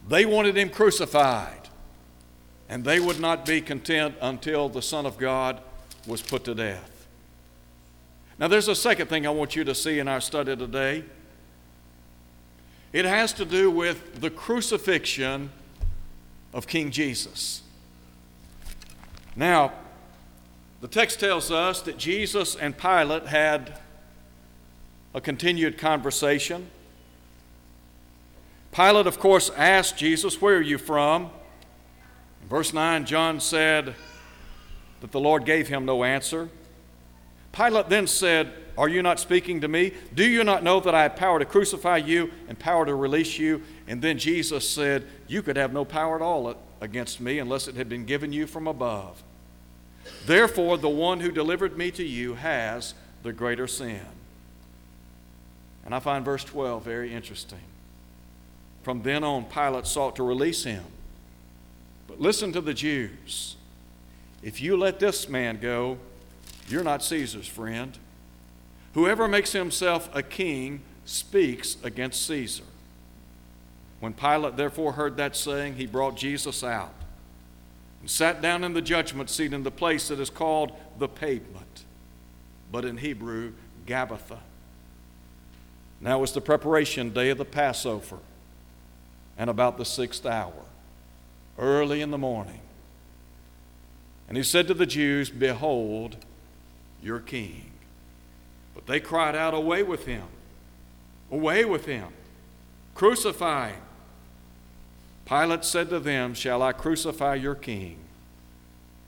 They 0.08 0.26
wanted 0.26 0.58
him 0.58 0.70
crucified, 0.70 1.70
and 2.70 2.84
they 2.84 3.00
would 3.00 3.20
not 3.20 3.46
be 3.46 3.62
content 3.62 4.16
until 4.22 4.70
the 4.70 4.82
Son 4.82 5.06
of 5.06 5.18
God 5.18 5.62
was 6.06 6.22
put 6.22 6.44
to 6.46 6.54
death. 6.54 7.08
Now, 8.38 8.48
there's 8.48 8.68
a 8.68 8.76
second 8.76 9.08
thing 9.08 9.26
I 9.26 9.30
want 9.30 9.56
you 9.56 9.64
to 9.64 9.74
see 9.74 10.00
in 10.00 10.08
our 10.08 10.22
study 10.22 10.56
today. 10.56 11.06
It 12.92 13.06
has 13.06 13.34
to 13.34 13.46
do 13.46 13.72
with 13.72 14.22
the 14.22 14.30
crucifixion 14.30 15.52
of 16.54 16.68
King 16.68 16.92
Jesus. 16.92 17.62
Now, 19.36 19.74
the 20.86 20.92
text 20.92 21.20
tells 21.20 21.50
us 21.50 21.82
that 21.82 21.98
Jesus 21.98 22.56
and 22.56 22.78
Pilate 22.78 23.26
had 23.26 23.80
a 25.16 25.20
continued 25.20 25.80
conversation. 25.80 26.68
Pilate, 28.72 29.08
of 29.08 29.18
course, 29.18 29.50
asked 29.58 29.98
Jesus, 29.98 30.40
Where 30.40 30.58
are 30.58 30.62
you 30.62 30.78
from? 30.78 31.32
In 32.44 32.50
verse 32.50 32.72
9, 32.72 33.04
John 33.08 33.40
said 33.40 33.96
that 35.02 35.12
the 35.12 35.20
Lord 35.20 35.44
gave 35.44 35.68
him 35.70 35.86
no 35.86 36.04
answer. 36.04 36.50
Pilate 37.52 37.90
then 37.90 38.06
said, 38.06 38.54
Are 38.78 38.88
you 38.88 39.02
not 39.02 39.20
speaking 39.20 39.62
to 39.62 39.68
me? 39.68 39.92
Do 40.14 40.24
you 40.24 40.44
not 40.44 40.64
know 40.64 40.80
that 40.82 40.94
I 40.94 41.02
have 41.02 41.16
power 41.16 41.40
to 41.40 41.46
crucify 41.46 41.98
you 41.98 42.30
and 42.48 42.60
power 42.60 42.86
to 42.86 42.94
release 42.94 43.40
you? 43.40 43.64
And 43.88 44.04
then 44.04 44.20
Jesus 44.20 44.70
said, 44.70 45.08
You 45.28 45.42
could 45.42 45.58
have 45.58 45.74
no 45.74 45.84
power 45.84 46.16
at 46.16 46.22
all 46.22 46.56
against 46.80 47.20
me 47.20 47.40
unless 47.40 47.68
it 47.68 47.74
had 47.74 47.90
been 47.90 48.06
given 48.06 48.32
you 48.32 48.46
from 48.46 48.68
above. 48.68 49.24
Therefore, 50.26 50.78
the 50.78 50.90
one 50.90 51.20
who 51.20 51.32
delivered 51.32 51.78
me 51.78 51.92
to 51.92 52.04
you 52.04 52.36
has 52.36 52.94
the 53.24 53.34
greater 53.34 53.68
sin. 53.68 54.02
And 55.84 55.94
I 55.94 56.00
find 56.00 56.26
verse 56.26 56.44
12 56.44 56.84
very 56.84 57.14
interesting. 57.14 57.60
From 58.84 59.02
then 59.04 59.24
on, 59.24 59.46
Pilate 59.46 59.88
sought 59.88 60.16
to 60.18 60.24
release 60.24 60.64
him. 60.64 60.84
But 62.08 62.20
listen 62.20 62.54
to 62.54 62.62
the 62.62 62.74
Jews. 62.74 63.56
If 64.42 64.62
you 64.62 64.78
let 64.78 65.00
this 65.00 65.28
man 65.28 65.60
go, 65.60 65.98
you're 66.68 66.84
not 66.84 67.04
Caesar's 67.04 67.48
friend. 67.48 67.98
Whoever 68.94 69.28
makes 69.28 69.52
himself 69.52 70.10
a 70.14 70.24
king 70.24 70.82
speaks 71.06 71.78
against 71.84 72.26
Caesar. 72.26 72.64
When 74.00 74.14
Pilate 74.14 74.58
therefore 74.58 74.94
heard 74.94 75.18
that 75.18 75.36
saying, 75.36 75.76
he 75.76 75.86
brought 75.86 76.16
Jesus 76.16 76.64
out 76.64 76.95
and 78.06 78.10
sat 78.12 78.40
down 78.40 78.64
in 78.64 78.74
the 78.74 78.84
judgment 78.84 79.32
seat 79.32 79.52
in 79.52 79.64
the 79.64 79.72
place 79.72 80.10
that 80.10 80.20
is 80.20 80.30
called 80.30 80.72
the 81.00 81.08
pavement, 81.08 81.86
but 82.72 82.86
in 82.86 82.98
Hebrew, 82.98 83.54
Gabbatha. 83.88 84.38
Now 86.00 86.20
was 86.20 86.32
the 86.32 86.40
preparation 86.40 87.10
day 87.10 87.32
of 87.32 87.40
the 87.40 87.46
Passover, 87.46 88.20
and 89.40 89.50
about 89.50 89.80
the 89.80 89.86
sixth 89.86 90.24
hour, 90.24 90.66
early 91.58 92.00
in 92.00 92.12
the 92.12 92.18
morning. 92.20 92.60
And 94.28 94.38
he 94.38 94.44
said 94.44 94.68
to 94.68 94.76
the 94.76 94.86
Jews, 94.86 95.32
Behold, 95.32 96.18
your 97.02 97.20
king. 97.20 97.72
But 98.76 98.86
they 98.86 99.00
cried 99.00 99.36
out, 99.36 99.56
Away 99.56 99.82
with 99.82 100.06
him! 100.06 100.28
Away 101.32 101.66
with 101.66 101.88
him! 101.88 102.10
Crucify 102.94 103.70
him! 103.70 103.82
Pilate 105.26 105.66
said 105.66 105.90
to 105.90 106.00
them, 106.00 106.34
Shall 106.34 106.62
I 106.62 106.72
crucify 106.72 107.36
your 107.36 107.56
king? 107.56 107.98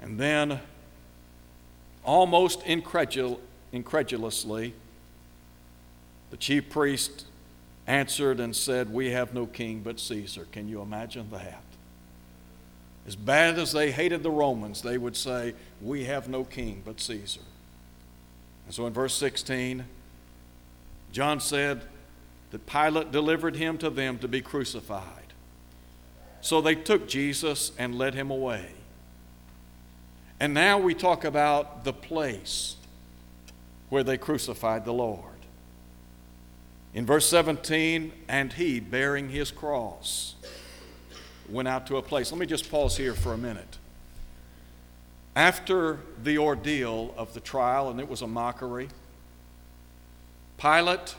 And 0.02 0.20
then, 0.20 0.60
almost 2.04 2.62
incredul- 2.62 3.40
incredulously, 3.72 4.74
the 6.32 6.38
chief 6.38 6.70
priest 6.70 7.26
answered 7.86 8.40
and 8.40 8.56
said, 8.56 8.92
We 8.92 9.12
have 9.12 9.34
no 9.34 9.46
king 9.46 9.82
but 9.84 10.00
Caesar. 10.00 10.48
Can 10.52 10.68
you 10.68 10.82
imagine 10.82 11.30
that? 11.32 11.62
As 13.08 13.16
bad 13.16 13.58
as 13.58 13.72
they 13.72 13.92
hated 13.92 14.24
the 14.24 14.32
Romans, 14.32 14.82
they 14.82 14.98
would 14.98 15.16
say, 15.16 15.54
We 15.82 16.06
have 16.06 16.28
no 16.28 16.44
king 16.44 16.82
but 16.84 17.00
Caesar. 17.00 17.42
And 18.66 18.74
so 18.74 18.86
in 18.86 18.94
verse 18.94 19.14
16, 19.14 19.86
John 21.14 21.40
said 21.40 21.84
that 22.52 22.66
Pilate 22.66 23.12
delivered 23.12 23.56
him 23.56 23.78
to 23.78 23.90
them 23.90 24.18
to 24.20 24.28
be 24.28 24.42
crucified. 24.42 25.27
So 26.42 26.62
they 26.62 26.76
took 26.76 27.08
Jesus 27.08 27.72
and 27.78 27.96
led 27.96 28.14
him 28.14 28.32
away. 28.32 28.72
And 30.40 30.54
now 30.54 30.78
we 30.78 30.94
talk 30.94 31.24
about 31.24 31.84
the 31.84 31.94
place 31.94 32.76
where 33.90 34.04
they 34.04 34.18
crucified 34.18 34.86
the 34.86 34.94
Lord. 34.94 35.24
In 36.94 37.06
verse 37.06 37.28
17, 37.28 38.12
and 38.28 38.54
he, 38.54 38.80
bearing 38.80 39.30
his 39.30 39.52
cross, 39.52 40.36
went 41.50 41.68
out 41.68 41.88
to 41.88 41.98
a 41.98 42.02
place. 42.02 42.32
Let 42.32 42.40
me 42.40 42.46
just 42.46 42.70
pause 42.70 42.98
here 42.98 43.14
for 43.14 43.34
a 43.34 43.38
minute. 43.38 43.78
After 45.36 46.00
the 46.24 46.38
ordeal 46.40 47.14
of 47.18 47.34
the 47.34 47.40
trial, 47.40 47.90
and 47.90 48.00
it 48.00 48.10
was 48.10 48.22
a 48.22 48.28
mockery, 48.28 48.90
Pilate 50.58 51.16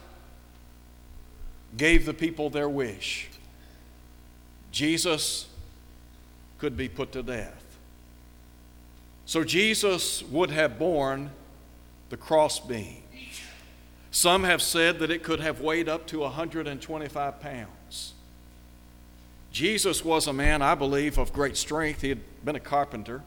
gave 1.76 2.04
the 2.04 2.14
people 2.14 2.50
their 2.50 2.68
wish. 2.68 3.28
Jesus 4.78 5.48
could 6.58 6.76
be 6.76 6.88
put 6.88 7.10
to 7.10 7.20
death. 7.20 7.64
So 9.26 9.42
Jesus 9.42 10.22
would 10.22 10.52
have 10.52 10.78
borne 10.78 11.32
the 12.10 12.16
crossbeam. 12.16 13.02
Some 14.12 14.44
have 14.44 14.62
said 14.62 15.00
that 15.00 15.10
it 15.10 15.24
could 15.24 15.40
have 15.40 15.60
weighed 15.60 15.88
up 15.88 16.06
to 16.06 16.20
125 16.20 17.40
pounds. 17.40 18.14
Jesus 19.50 20.04
was 20.04 20.28
a 20.28 20.32
man, 20.32 20.62
I 20.62 20.76
believe, 20.76 21.18
of 21.18 21.32
great 21.32 21.56
strength. 21.56 22.02
He 22.02 22.10
had 22.10 22.20
been 22.44 22.54
a 22.54 22.60
carpenter, 22.60 23.24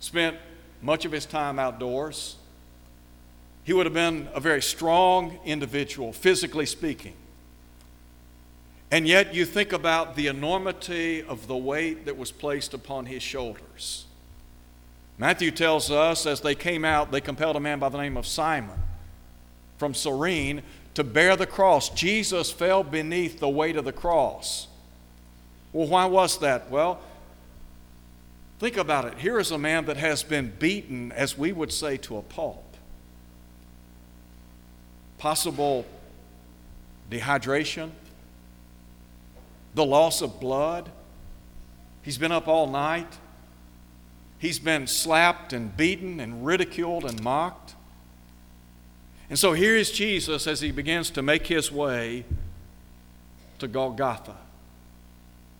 spent 0.00 0.38
much 0.82 1.04
of 1.04 1.12
his 1.12 1.24
time 1.24 1.60
outdoors. 1.60 2.34
He 3.62 3.72
would 3.72 3.86
have 3.86 3.94
been 3.94 4.26
a 4.34 4.40
very 4.40 4.60
strong 4.60 5.38
individual, 5.44 6.12
physically 6.12 6.66
speaking. 6.66 7.14
And 8.92 9.08
yet, 9.08 9.34
you 9.34 9.46
think 9.46 9.72
about 9.72 10.16
the 10.16 10.26
enormity 10.26 11.22
of 11.22 11.46
the 11.46 11.56
weight 11.56 12.04
that 12.04 12.18
was 12.18 12.30
placed 12.30 12.74
upon 12.74 13.06
his 13.06 13.22
shoulders. 13.22 14.04
Matthew 15.16 15.50
tells 15.50 15.90
us 15.90 16.26
as 16.26 16.42
they 16.42 16.54
came 16.54 16.84
out, 16.84 17.10
they 17.10 17.22
compelled 17.22 17.56
a 17.56 17.60
man 17.60 17.78
by 17.78 17.88
the 17.88 17.96
name 17.96 18.18
of 18.18 18.26
Simon 18.26 18.78
from 19.78 19.94
Cyrene 19.94 20.62
to 20.92 21.02
bear 21.02 21.36
the 21.36 21.46
cross. 21.46 21.88
Jesus 21.88 22.50
fell 22.50 22.84
beneath 22.84 23.40
the 23.40 23.48
weight 23.48 23.76
of 23.76 23.86
the 23.86 23.92
cross. 23.92 24.68
Well, 25.72 25.86
why 25.86 26.04
was 26.04 26.38
that? 26.40 26.70
Well, 26.70 27.00
think 28.58 28.76
about 28.76 29.06
it. 29.06 29.14
Here 29.14 29.40
is 29.40 29.50
a 29.52 29.58
man 29.58 29.86
that 29.86 29.96
has 29.96 30.22
been 30.22 30.52
beaten, 30.58 31.12
as 31.12 31.38
we 31.38 31.50
would 31.50 31.72
say, 31.72 31.96
to 31.96 32.18
a 32.18 32.22
pulp. 32.22 32.76
Possible 35.16 35.86
dehydration, 37.10 37.92
the 39.74 39.84
loss 39.84 40.22
of 40.22 40.40
blood. 40.40 40.90
He's 42.02 42.18
been 42.18 42.32
up 42.32 42.48
all 42.48 42.66
night. 42.66 43.18
He's 44.38 44.58
been 44.58 44.86
slapped 44.86 45.52
and 45.52 45.76
beaten 45.76 46.18
and 46.18 46.44
ridiculed 46.44 47.04
and 47.04 47.22
mocked. 47.22 47.74
And 49.30 49.38
so 49.38 49.52
here 49.52 49.76
is 49.76 49.90
Jesus 49.90 50.46
as 50.46 50.60
he 50.60 50.72
begins 50.72 51.10
to 51.10 51.22
make 51.22 51.46
his 51.46 51.70
way 51.70 52.24
to 53.60 53.68
Golgotha, 53.68 54.36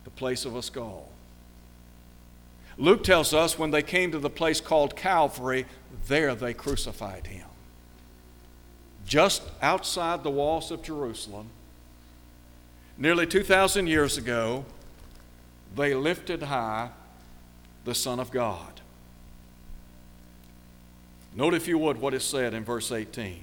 the 0.03 0.09
place 0.09 0.45
of 0.45 0.55
a 0.55 0.61
skull. 0.61 1.09
Luke 2.77 3.03
tells 3.03 3.33
us 3.33 3.57
when 3.57 3.71
they 3.71 3.81
came 3.81 4.11
to 4.11 4.19
the 4.19 4.29
place 4.29 4.59
called 4.59 4.95
Calvary, 4.95 5.65
there 6.07 6.35
they 6.35 6.53
crucified 6.53 7.27
him. 7.27 7.47
Just 9.05 9.43
outside 9.61 10.23
the 10.23 10.29
walls 10.29 10.71
of 10.71 10.83
Jerusalem, 10.83 11.47
nearly 12.97 13.25
2,000 13.25 13.87
years 13.87 14.17
ago, 14.17 14.65
they 15.75 15.93
lifted 15.93 16.43
high 16.43 16.89
the 17.85 17.95
Son 17.95 18.19
of 18.19 18.31
God. 18.31 18.81
Note, 21.35 21.53
if 21.53 21.67
you 21.67 21.77
would, 21.77 21.99
what 21.99 22.13
is 22.13 22.23
said 22.23 22.53
in 22.53 22.63
verse 22.63 22.91
18. 22.91 23.41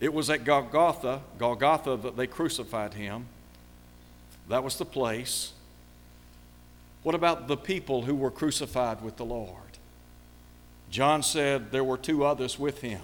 It 0.00 0.12
was 0.12 0.28
at 0.28 0.44
Golgotha, 0.44 1.22
Golgotha 1.38 1.96
that 1.96 2.16
they 2.16 2.26
crucified 2.26 2.94
him. 2.94 3.26
That 4.48 4.64
was 4.64 4.76
the 4.76 4.84
place. 4.84 5.52
What 7.02 7.14
about 7.14 7.48
the 7.48 7.56
people 7.56 8.02
who 8.02 8.14
were 8.14 8.30
crucified 8.30 9.02
with 9.02 9.16
the 9.16 9.24
Lord? 9.24 9.60
John 10.90 11.22
said 11.22 11.70
there 11.70 11.84
were 11.84 11.96
two 11.96 12.24
others 12.24 12.58
with 12.58 12.80
him. 12.80 13.00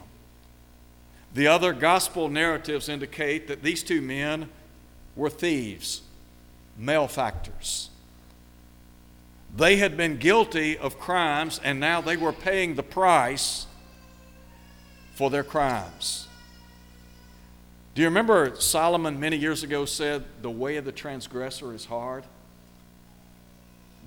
The 1.33 1.47
other 1.47 1.73
gospel 1.73 2.29
narratives 2.29 2.89
indicate 2.89 3.47
that 3.49 3.63
these 3.63 3.83
two 3.83 4.01
men 4.01 4.49
were 5.15 5.31
thieves, 5.31 6.03
malefactors. 6.77 7.91
They 9.57 9.77
had 9.77 9.97
been 9.97 10.17
guilty 10.17 10.77
of 10.77 10.99
crimes 10.99 11.61
and 11.63 11.81
now 11.81 12.01
they 12.01 12.17
were 12.17 12.33
paying 12.33 12.75
the 12.75 12.83
price 12.83 13.67
for 15.15 15.31
their 15.31 15.45
crimes. 15.45 16.29
Do 17.95 18.03
you 18.03 18.09
remember 18.09 18.55
Solomon 18.59 19.19
many 19.19 19.37
years 19.37 19.63
ago 19.63 19.85
said, 19.85 20.25
The 20.43 20.51
way 20.51 20.77
of 20.77 20.85
the 20.85 20.93
transgressor 20.93 21.75
is 21.75 21.85
hard? 21.85 22.25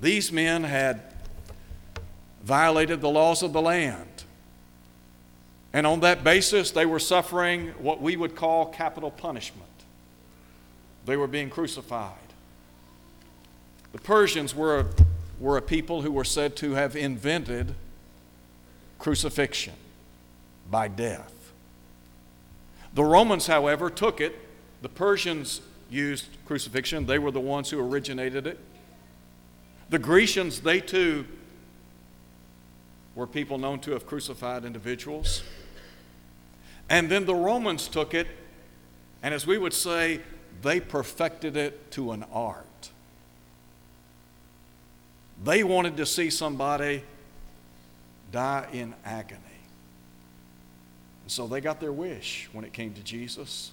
These 0.01 0.32
men 0.32 0.63
had 0.63 1.01
violated 2.44 3.01
the 3.01 3.10
laws 3.10 3.44
of 3.44 3.53
the 3.53 3.62
land. 3.62 4.24
And 5.74 5.88
on 5.88 6.01
that 6.01 6.24
basis, 6.24 6.70
they 6.70 6.86
were 6.86 7.00
suffering 7.00 7.70
what 7.80 8.00
we 8.00 8.15
would 8.15 8.36
call 8.36 8.68
capital 8.68 9.10
punishment. 9.10 9.70
They 11.06 11.18
were 11.18 11.27
being 11.27 11.50
crucified. 11.50 12.13
The 13.92 14.00
Persians 14.00 14.56
were 14.56 14.80
a, 14.80 14.86
were 15.39 15.58
a 15.58 15.62
people 15.62 16.03
who 16.03 16.12
were 16.12 16.24
said 16.24 16.56
to 16.58 16.74
have 16.74 16.96
invented 16.96 17.74
crucifixion 19.00 19.74
by 20.70 20.88
death. 20.88 21.34
The 22.94 23.03
Romans, 23.03 23.48
however, 23.48 23.89
took 23.89 24.22
it. 24.22 24.36
The 24.84 24.89
Persians 24.89 25.62
used 25.89 26.25
crucifixion, 26.46 27.06
they 27.06 27.20
were 27.20 27.32
the 27.32 27.39
ones 27.39 27.70
who 27.70 27.80
originated 27.80 28.48
it. 28.48 28.60
The 29.89 30.00
Grecians, 30.00 30.62
they 30.62 30.80
too 30.80 31.26
were 33.15 33.28
people 33.28 33.58
known 33.58 33.80
to 33.82 33.91
have 33.91 34.08
crucified 34.08 34.65
individuals. 34.65 35.43
And 36.89 37.10
then 37.10 37.26
the 37.26 37.36
Romans 37.36 37.88
took 37.88 38.13
it, 38.13 38.28
and 39.22 39.34
as 39.34 39.48
we 39.48 39.58
would 39.58 39.74
say, 39.74 40.19
they 40.62 40.80
perfected 40.80 41.58
it 41.58 41.91
to 41.91 42.12
an 42.12 42.26
art. 42.32 42.89
They 45.43 45.63
wanted 45.63 45.98
to 45.98 46.06
see 46.06 46.30
somebody 46.30 47.04
die 48.32 48.67
in 48.72 48.93
agony. 49.04 49.39
And 51.24 51.32
so 51.32 51.48
they 51.48 51.62
got 51.62 51.80
their 51.80 51.91
wish 51.91 52.50
when 52.52 52.63
it 52.65 52.74
came 52.74 52.93
to 52.93 53.02
Jesus. 53.02 53.72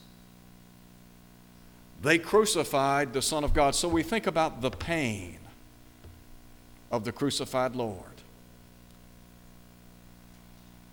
They 2.03 2.19
crucified 2.19 3.13
the 3.13 3.23
Son 3.23 3.45
of 3.45 3.53
God. 3.53 3.75
So 3.75 3.89
we 3.89 4.03
think 4.03 4.27
about 4.27 4.63
the 4.63 4.71
pain 4.71 5.39
of 6.91 7.05
the 7.05 7.13
crucified 7.13 7.77
Lord. 7.77 8.20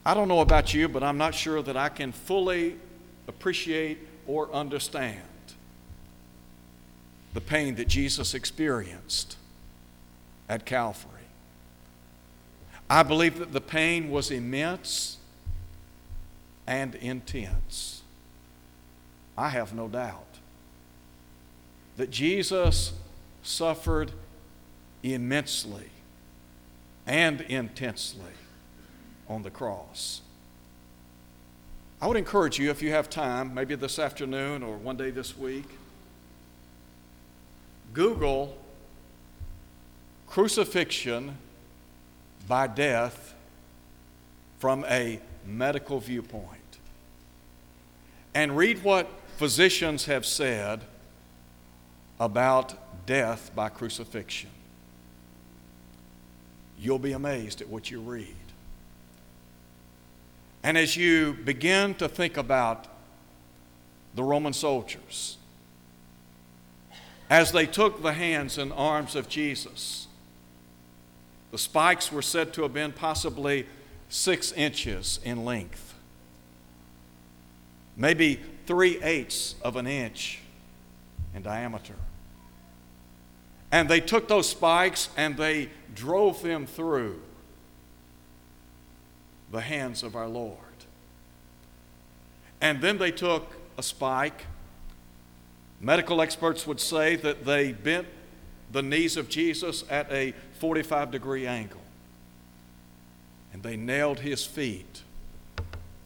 I 0.07 0.13
don't 0.13 0.29
know 0.29 0.39
about 0.39 0.73
you, 0.73 0.87
but 0.87 1.03
I'm 1.03 1.17
not 1.17 1.35
sure 1.35 1.61
that 1.61 1.75
I 1.75 1.89
can 1.89 2.13
fully 2.13 2.77
appreciate 3.27 3.97
or 4.25 4.49
understand 4.53 5.19
the 7.33 7.41
pain 7.41 7.75
that 7.75 7.89
Jesus 7.89 8.33
experienced 8.33 9.35
at 10.47 10.65
Calvary. 10.65 11.11
I 12.89 13.03
believe 13.03 13.37
that 13.39 13.51
the 13.51 13.59
pain 13.59 14.09
was 14.09 14.31
immense 14.31 15.17
and 16.65 16.95
intense. 16.95 18.01
I 19.37 19.49
have 19.49 19.73
no 19.73 19.89
doubt 19.89 20.37
that 21.97 22.11
Jesus 22.11 22.93
suffered 23.43 24.13
immensely 25.03 25.89
and 27.05 27.41
intensely 27.41 28.31
on 29.29 29.43
the 29.43 29.49
cross. 29.49 30.21
I 32.01 32.07
would 32.07 32.17
encourage 32.17 32.59
you, 32.59 32.69
if 32.69 32.81
you 32.81 32.91
have 32.91 33.09
time, 33.09 33.53
maybe 33.53 33.75
this 33.75 33.97
afternoon 33.97 34.61
or 34.61 34.77
one 34.77 34.97
day 34.97 35.09
this 35.09 35.37
week, 35.37 35.65
Google 37.93 38.55
crucifixion 40.27 41.37
by 42.47 42.67
death 42.67 43.33
from 44.59 44.85
a 44.85 45.19
medical 45.45 45.99
viewpoint 45.99 46.45
and 48.35 48.55
read 48.55 48.83
what 48.83 49.09
physicians 49.37 50.05
have 50.05 50.25
said 50.25 50.81
about 52.19 53.05
death 53.07 53.51
by 53.55 53.69
crucifixion. 53.69 54.49
You'll 56.79 56.99
be 56.99 57.13
amazed 57.13 57.61
at 57.61 57.67
what 57.67 57.89
you 57.89 57.99
read. 57.99 58.35
And 60.67 60.77
as 60.77 60.97
you 60.97 61.31
begin 61.45 61.95
to 61.95 62.09
think 62.09 62.35
about 62.35 62.87
the 64.13 64.21
Roman 64.21 64.51
soldiers, 64.51 65.37
as 67.29 67.53
they 67.53 67.65
took 67.65 68.03
the 68.03 68.11
hands 68.11 68.57
and 68.57 68.73
arms 68.73 69.15
of 69.15 69.29
Jesus, 69.29 70.07
the 71.51 71.57
spikes 71.57 72.11
were 72.11 72.21
said 72.21 72.51
to 72.51 72.63
have 72.63 72.73
been 72.73 72.91
possibly 72.91 73.65
six 74.09 74.51
inches 74.51 75.21
in 75.23 75.45
length 75.45 75.93
maybe 77.95 78.41
three 78.65 79.01
eighths 79.01 79.55
of 79.61 79.77
an 79.77 79.87
inch 79.87 80.39
in 81.33 81.43
diameter. 81.43 81.95
And 83.71 83.87
they 83.87 84.01
took 84.01 84.27
those 84.27 84.49
spikes 84.49 85.07
and 85.15 85.37
they 85.37 85.69
drove 85.95 86.43
them 86.43 86.65
through 86.65 87.21
the 89.51 89.61
hands 89.61 90.03
of 90.03 90.15
our 90.15 90.27
Lord. 90.27 90.57
And 92.59 92.81
then 92.81 92.97
they 92.97 93.11
took 93.11 93.53
a 93.77 93.83
spike. 93.83 94.45
Medical 95.79 96.21
experts 96.21 96.65
would 96.65 96.79
say 96.79 97.15
that 97.17 97.45
they 97.45 97.71
bent 97.71 98.07
the 98.71 98.81
knees 98.81 99.15
of 99.15 99.29
Jesus 99.29 99.83
at 99.89 100.11
a 100.11 100.33
45 100.59 101.11
degree 101.11 101.45
angle. 101.45 101.81
And 103.53 103.63
they 103.63 103.77
nailed 103.77 104.19
his 104.19 104.45
feet 104.45 105.03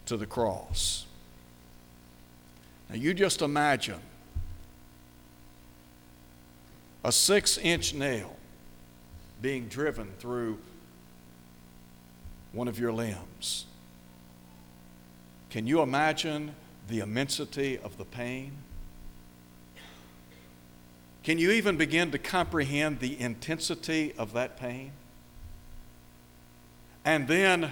to 0.05 0.17
the 0.17 0.25
cross. 0.25 1.05
Now, 2.89 2.97
you 2.97 3.13
just 3.13 3.41
imagine 3.41 4.01
a 7.03 7.11
six 7.11 7.57
inch 7.57 7.93
nail 7.93 8.35
being 9.41 9.67
driven 9.67 10.11
through 10.19 10.59
one 12.53 12.67
of 12.67 12.79
your 12.79 12.91
limbs. 12.91 13.65
Can 15.49 15.67
you 15.67 15.81
imagine 15.81 16.55
the 16.87 16.99
immensity 16.99 17.77
of 17.77 17.97
the 17.97 18.05
pain? 18.05 18.53
Can 21.23 21.37
you 21.37 21.51
even 21.51 21.77
begin 21.77 22.11
to 22.11 22.17
comprehend 22.17 22.99
the 22.99 23.19
intensity 23.19 24.13
of 24.17 24.33
that 24.33 24.57
pain? 24.57 24.91
And 27.05 27.27
then 27.27 27.71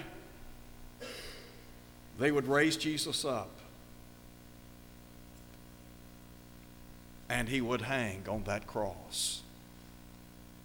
they 2.18 2.30
would 2.30 2.46
raise 2.46 2.76
Jesus 2.76 3.24
up 3.24 3.50
and 7.28 7.48
he 7.48 7.60
would 7.60 7.82
hang 7.82 8.26
on 8.28 8.44
that 8.44 8.66
cross 8.66 9.42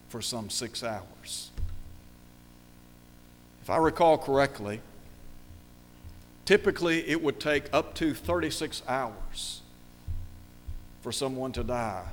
for 0.09 0.21
some 0.21 0.49
six 0.49 0.83
hours. 0.83 1.51
If 3.65 3.71
I 3.71 3.77
recall 3.77 4.19
correctly, 4.19 4.79
typically 6.45 6.99
it 7.09 7.23
would 7.23 7.39
take 7.39 7.63
up 7.73 7.95
to 7.95 8.13
36 8.13 8.83
hours 8.87 9.63
for 11.01 11.11
someone 11.11 11.51
to 11.53 11.63
die 11.63 12.05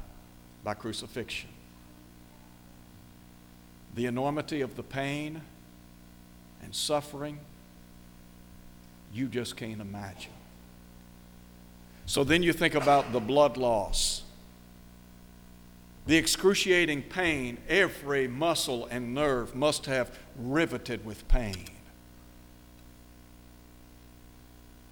by 0.65 0.73
crucifixion. 0.73 1.51
The 3.95 4.07
enormity 4.07 4.63
of 4.63 4.77
the 4.77 4.83
pain 4.83 5.43
and 6.63 6.75
suffering, 6.75 7.39
you 9.13 9.29
just 9.29 9.55
can't 9.55 9.83
imagine. 9.83 10.33
So 12.07 12.25
then 12.25 12.43
you 12.43 12.55
think 12.55 12.75
about 12.75 13.13
the 13.13 13.21
blood 13.21 13.59
loss, 13.59 14.23
the 16.07 16.17
excruciating 16.17 17.03
pain, 17.03 17.59
every 17.69 18.27
muscle 18.27 18.87
and 18.87 19.15
nerve 19.15 19.55
must 19.55 19.87
have 19.87 20.19
riveted 20.37 21.05
with 21.05 21.27
pain. 21.29 21.67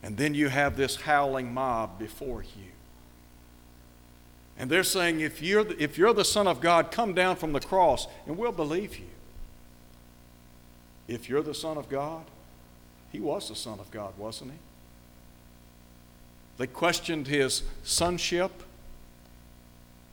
And 0.02 0.16
then 0.16 0.34
you 0.34 0.48
have 0.48 0.76
this 0.76 0.96
howling 0.96 1.52
mob 1.52 1.98
before 1.98 2.42
you. 2.42 2.70
And 4.56 4.70
they're 4.70 4.84
saying, 4.84 5.20
if 5.20 5.42
you're, 5.42 5.64
the, 5.64 5.82
if 5.82 5.98
you're 5.98 6.12
the 6.12 6.24
Son 6.24 6.46
of 6.46 6.60
God, 6.60 6.90
come 6.90 7.14
down 7.14 7.36
from 7.36 7.52
the 7.52 7.60
cross 7.60 8.06
and 8.26 8.36
we'll 8.36 8.52
believe 8.52 8.98
you. 8.98 9.06
If 11.08 11.28
you're 11.28 11.42
the 11.42 11.54
Son 11.54 11.76
of 11.76 11.88
God, 11.88 12.24
he 13.10 13.20
was 13.20 13.48
the 13.48 13.56
Son 13.56 13.80
of 13.80 13.90
God, 13.90 14.12
wasn't 14.16 14.52
he? 14.52 14.58
They 16.58 16.66
questioned 16.66 17.26
his 17.26 17.62
sonship, 17.82 18.62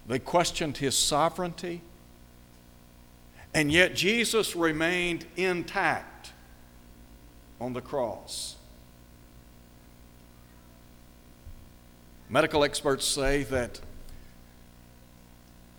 they 0.08 0.20
questioned 0.20 0.78
his 0.78 0.98
sovereignty, 0.98 1.82
and 3.54 3.72
yet 3.72 3.96
Jesus 3.96 4.56
remained 4.56 5.26
intact 5.36 6.32
on 7.60 7.74
the 7.74 7.82
cross. 7.82 8.56
Medical 12.30 12.63
experts 12.63 13.06
say 13.06 13.43
that 13.43 13.80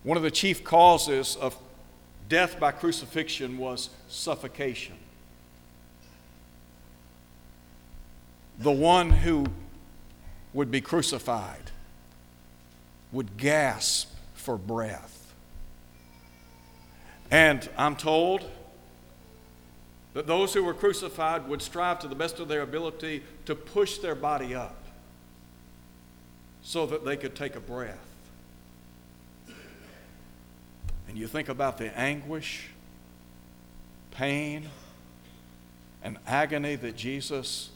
one 0.03 0.17
of 0.17 0.23
the 0.23 0.31
chief 0.31 0.63
causes 0.63 1.35
of 1.35 1.55
death 2.27 2.59
by 2.59 2.71
crucifixion 2.71 3.57
was 3.57 3.89
suffocation. 4.07 4.95
The 8.59 8.71
one 8.71 9.09
who 9.09 9.45
would 10.53 10.71
be 10.71 10.81
crucified 10.81 11.71
would 13.11 13.37
gasp 13.37 14.08
for 14.49 14.57
breath. 14.57 15.35
And 17.29 17.69
I'm 17.77 17.95
told 17.95 18.43
that 20.15 20.25
those 20.25 20.55
who 20.55 20.63
were 20.63 20.73
crucified 20.73 21.47
would 21.47 21.61
strive 21.61 21.99
to 21.99 22.07
the 22.07 22.15
best 22.15 22.39
of 22.39 22.47
their 22.47 22.63
ability 22.63 23.21
to 23.45 23.53
push 23.53 23.99
their 23.99 24.15
body 24.15 24.55
up 24.55 24.83
so 26.63 26.87
that 26.87 27.05
they 27.05 27.15
could 27.15 27.35
take 27.35 27.55
a 27.55 27.59
breath. 27.59 28.09
And 31.07 31.15
you 31.15 31.27
think 31.27 31.47
about 31.47 31.77
the 31.77 31.95
anguish, 31.95 32.69
pain, 34.09 34.67
and 36.03 36.17
agony 36.25 36.75
that 36.75 36.95
Jesus 36.95 37.69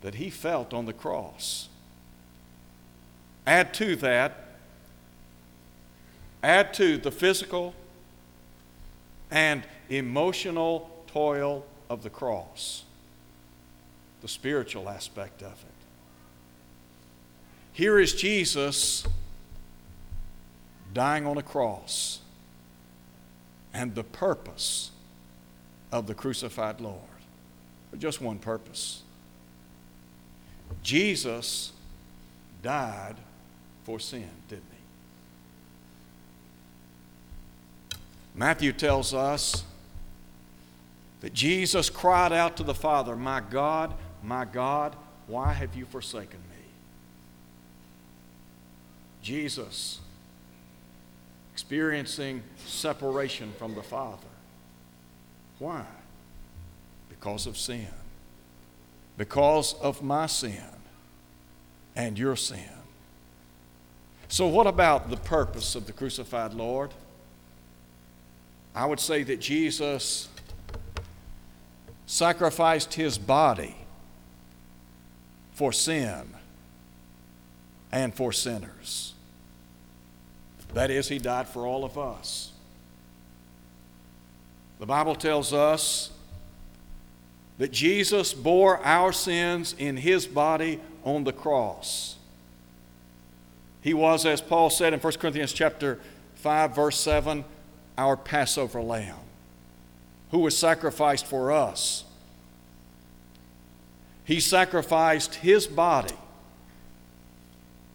that 0.00 0.14
he 0.14 0.30
felt 0.30 0.72
on 0.72 0.86
the 0.86 0.92
cross. 0.92 1.68
Add 3.48 3.74
to 3.74 3.96
that, 3.96 4.43
add 6.44 6.74
to 6.74 6.98
the 6.98 7.10
physical 7.10 7.74
and 9.30 9.64
emotional 9.88 10.90
toil 11.06 11.64
of 11.88 12.02
the 12.02 12.10
cross, 12.10 12.84
the 14.22 14.28
spiritual 14.28 14.88
aspect 14.88 15.42
of 15.42 15.52
it. 15.52 15.86
Here 17.72 17.98
is 17.98 18.14
Jesus 18.14 19.04
dying 20.92 21.26
on 21.26 21.38
a 21.38 21.42
cross 21.42 22.20
and 23.72 23.94
the 23.94 24.04
purpose 24.04 24.92
of 25.90 26.06
the 26.06 26.14
crucified 26.14 26.80
Lord. 26.80 27.00
Just 27.98 28.20
one 28.20 28.38
purpose 28.38 29.02
Jesus 30.82 31.72
died 32.62 33.16
for 33.84 33.98
sin, 34.00 34.28
didn't 34.48 34.64
he? 34.70 34.73
Matthew 38.34 38.72
tells 38.72 39.14
us 39.14 39.64
that 41.20 41.32
Jesus 41.32 41.88
cried 41.88 42.32
out 42.32 42.56
to 42.56 42.62
the 42.62 42.74
Father, 42.74 43.16
My 43.16 43.40
God, 43.40 43.94
my 44.22 44.44
God, 44.44 44.96
why 45.26 45.52
have 45.52 45.74
you 45.74 45.84
forsaken 45.84 46.40
me? 46.50 46.64
Jesus 49.22 50.00
experiencing 51.52 52.42
separation 52.66 53.52
from 53.58 53.74
the 53.74 53.82
Father. 53.82 54.26
Why? 55.58 55.84
Because 57.08 57.46
of 57.46 57.56
sin 57.56 57.86
because 59.16 59.74
of 59.74 60.02
my 60.02 60.26
sin 60.26 60.62
and 61.94 62.18
your 62.18 62.36
sin. 62.36 62.58
So, 64.28 64.46
what 64.48 64.66
about 64.66 65.10
the 65.10 65.16
purpose 65.16 65.74
of 65.74 65.86
the 65.86 65.92
crucified 65.92 66.54
Lord? 66.54 66.90
I 68.74 68.86
would 68.86 69.00
say 69.00 69.22
that 69.22 69.40
Jesus 69.40 70.28
sacrificed 72.06 72.94
his 72.94 73.18
body 73.18 73.76
for 75.52 75.72
sin 75.72 76.34
and 77.92 78.12
for 78.12 78.32
sinners. 78.32 79.14
That 80.74 80.90
is, 80.90 81.08
he 81.08 81.18
died 81.18 81.46
for 81.46 81.66
all 81.66 81.84
of 81.84 81.96
us. 81.96 82.50
The 84.80 84.86
Bible 84.86 85.14
tells 85.14 85.52
us 85.52 86.10
that 87.58 87.70
Jesus 87.70 88.34
bore 88.34 88.84
our 88.84 89.12
sins 89.12 89.76
in 89.78 89.96
his 89.96 90.26
body 90.26 90.80
on 91.04 91.22
the 91.22 91.32
cross. 91.32 92.16
He 93.80 93.94
was, 93.94 94.26
as 94.26 94.40
Paul 94.40 94.70
said 94.70 94.92
in 94.92 94.98
1 94.98 95.12
Corinthians 95.14 95.52
chapter 95.52 96.00
5, 96.34 96.74
verse 96.74 96.98
7, 96.98 97.44
our 97.96 98.16
Passover 98.16 98.80
lamb, 98.80 99.16
who 100.30 100.40
was 100.40 100.56
sacrificed 100.56 101.26
for 101.26 101.52
us. 101.52 102.04
He 104.24 104.40
sacrificed 104.40 105.36
his 105.36 105.66
body 105.66 106.14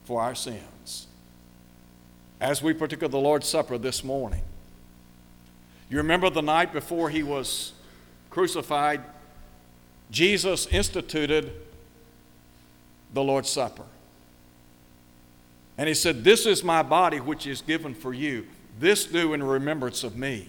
for 0.05 0.21
our 0.21 0.35
sins. 0.35 1.07
As 2.39 2.61
we 2.61 2.73
partook 2.73 3.01
of 3.01 3.11
the 3.11 3.19
Lord's 3.19 3.47
Supper 3.47 3.77
this 3.77 4.03
morning, 4.03 4.41
you 5.89 5.97
remember 5.97 6.29
the 6.29 6.41
night 6.41 6.71
before 6.71 7.09
he 7.09 7.23
was 7.23 7.73
crucified, 8.29 9.01
Jesus 10.11 10.67
instituted 10.67 11.51
the 13.13 13.23
Lord's 13.23 13.49
Supper. 13.49 13.83
And 15.77 15.87
he 15.87 15.93
said, 15.95 16.23
This 16.23 16.45
is 16.45 16.63
my 16.63 16.83
body 16.83 17.19
which 17.19 17.47
is 17.47 17.61
given 17.61 17.93
for 17.93 18.13
you. 18.13 18.47
This 18.79 19.05
do 19.05 19.33
in 19.33 19.43
remembrance 19.43 20.03
of 20.03 20.15
me. 20.15 20.47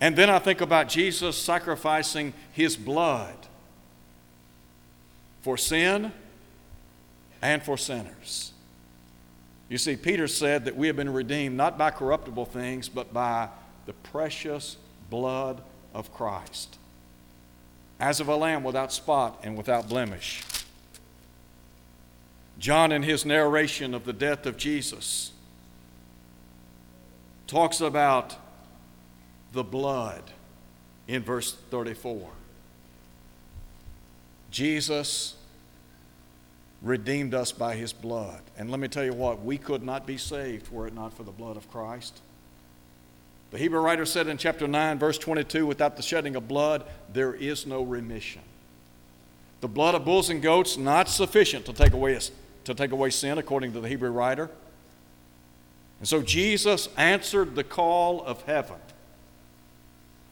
And 0.00 0.16
then 0.16 0.30
I 0.30 0.38
think 0.38 0.60
about 0.60 0.88
Jesus 0.88 1.36
sacrificing 1.36 2.32
his 2.52 2.76
blood 2.76 3.36
for 5.42 5.56
sin 5.56 6.12
and 7.42 7.62
for 7.62 7.76
sinners. 7.76 8.52
You 9.68 9.76
see, 9.76 9.96
Peter 9.96 10.26
said 10.26 10.64
that 10.64 10.76
we 10.76 10.86
have 10.86 10.96
been 10.96 11.12
redeemed 11.12 11.56
not 11.56 11.76
by 11.76 11.90
corruptible 11.90 12.46
things, 12.46 12.88
but 12.88 13.12
by 13.12 13.48
the 13.86 13.92
precious 13.92 14.76
blood 15.10 15.62
of 15.92 16.12
Christ 16.14 16.78
as 18.00 18.20
of 18.20 18.28
a 18.28 18.36
lamb 18.36 18.62
without 18.62 18.92
spot 18.92 19.40
and 19.42 19.56
without 19.56 19.88
blemish. 19.88 20.42
John, 22.58 22.92
in 22.92 23.02
his 23.02 23.24
narration 23.24 23.94
of 23.94 24.04
the 24.04 24.12
death 24.12 24.46
of 24.46 24.56
Jesus, 24.56 25.32
talks 27.48 27.80
about 27.80 28.36
the 29.52 29.64
blood 29.64 30.22
in 31.08 31.22
verse 31.22 31.54
34. 31.70 32.28
Jesus 34.52 35.34
redeemed 36.82 37.34
us 37.34 37.50
by 37.50 37.74
his 37.74 37.92
blood. 37.92 38.40
And 38.56 38.70
let 38.70 38.78
me 38.78 38.86
tell 38.86 39.04
you 39.04 39.14
what, 39.14 39.42
we 39.42 39.58
could 39.58 39.82
not 39.82 40.06
be 40.06 40.16
saved 40.16 40.70
were 40.70 40.86
it 40.86 40.94
not 40.94 41.12
for 41.12 41.24
the 41.24 41.32
blood 41.32 41.56
of 41.56 41.68
Christ. 41.70 42.20
The 43.50 43.58
Hebrew 43.58 43.80
writer 43.80 44.04
said 44.04 44.28
in 44.28 44.36
chapter 44.36 44.68
9, 44.68 44.98
verse 44.98 45.18
22 45.18 45.66
without 45.66 45.96
the 45.96 46.02
shedding 46.02 46.36
of 46.36 46.46
blood, 46.46 46.84
there 47.12 47.34
is 47.34 47.66
no 47.66 47.82
remission. 47.82 48.42
The 49.60 49.68
blood 49.68 49.94
of 49.94 50.04
bulls 50.04 50.30
and 50.30 50.40
goats 50.40 50.76
not 50.76 51.08
sufficient 51.08 51.64
to 51.66 51.72
take 51.72 51.94
away, 51.94 52.18
to 52.64 52.74
take 52.74 52.92
away 52.92 53.10
sin, 53.10 53.38
according 53.38 53.72
to 53.72 53.80
the 53.80 53.88
Hebrew 53.88 54.10
writer. 54.10 54.50
And 55.98 56.06
so 56.06 56.22
Jesus 56.22 56.88
answered 56.96 57.54
the 57.54 57.64
call 57.64 58.24
of 58.24 58.42
heaven 58.42 58.76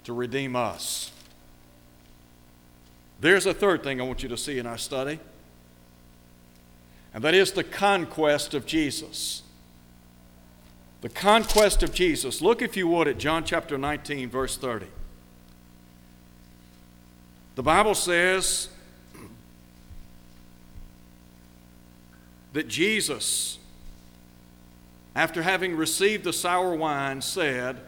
to 0.05 0.12
redeem 0.12 0.55
us. 0.55 1.11
There's 3.20 3.46
a 3.46 3.55
third 3.55 3.83
thing 3.83 4.00
I 4.00 4.05
want 4.05 4.22
you 4.22 4.29
to 4.29 4.37
see 4.37 4.59
in 4.59 4.66
our 4.66 4.79
study, 4.79 5.18
and 7.14 7.24
that 7.24 7.35
is 7.35 7.52
the 7.52 7.64
conquest 7.64 8.55
of 8.55 8.66
Jesus. 8.66 9.42
The 11.00 11.09
conquest 11.09 11.83
of 11.83 11.92
Jesus. 11.92 12.40
Look, 12.40 12.62
if 12.62 12.76
you 12.76 12.88
would, 12.88 13.09
at 13.09 13.18
John 13.18 13.44
chapter 13.44 13.79
19, 13.79 14.29
verse 14.29 14.57
30. 14.57 14.87
The 17.55 17.62
Bible 17.62 17.94
says 17.94 18.68
that 22.52 22.68
Jesus, 22.68 23.59
after 25.16 25.42
having 25.42 25.74
received 25.74 26.24
the 26.24 26.33
sour 26.33 26.74
wine, 26.74 27.22
said, 27.22 27.81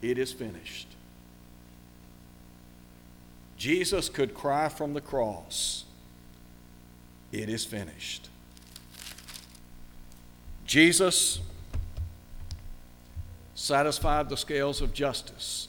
It 0.00 0.16
is 0.16 0.32
finished. 0.32 0.88
Jesus 3.58 4.08
could 4.08 4.32
cry 4.32 4.70
from 4.70 4.94
the 4.94 5.02
cross, 5.02 5.84
It 7.30 7.50
is 7.50 7.66
finished. 7.66 8.30
Jesus 10.64 11.40
satisfied 13.54 14.30
the 14.30 14.38
scales 14.38 14.80
of 14.80 14.94
justice 14.94 15.68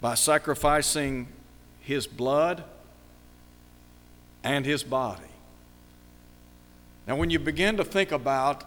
by 0.00 0.14
sacrificing 0.14 1.26
his 1.80 2.06
blood 2.06 2.62
and 4.44 4.64
his 4.64 4.84
body. 4.84 5.24
Now, 7.06 7.16
when 7.16 7.30
you 7.30 7.38
begin 7.38 7.76
to 7.76 7.84
think 7.84 8.10
about 8.12 8.64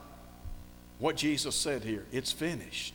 what 1.00 1.16
Jesus 1.16 1.56
said 1.56 1.84
here, 1.84 2.06
it's 2.12 2.32
finished. 2.32 2.94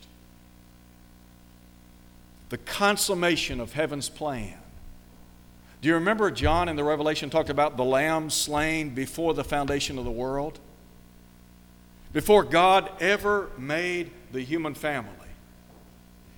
The 2.49 2.59
consummation 2.59 3.61
of 3.61 3.73
heaven's 3.73 4.09
plan. 4.09 4.55
Do 5.81 5.89
you 5.89 5.95
remember 5.95 6.31
John 6.31 6.69
in 6.69 6.77
the 6.77 6.85
Revelation 6.85 7.29
talked 7.29 7.51
about 7.51 7.77
the 7.77 7.85
lamb 7.85 8.31
slain 8.31 8.95
before 8.95 9.35
the 9.35 9.45
foundation 9.45 9.99
of 9.99 10.05
the 10.05 10.11
world? 10.11 10.59
Before 12.13 12.43
God 12.43 12.91
ever 13.01 13.51
made 13.59 14.11
the 14.33 14.41
human 14.41 14.75
family. 14.75 15.11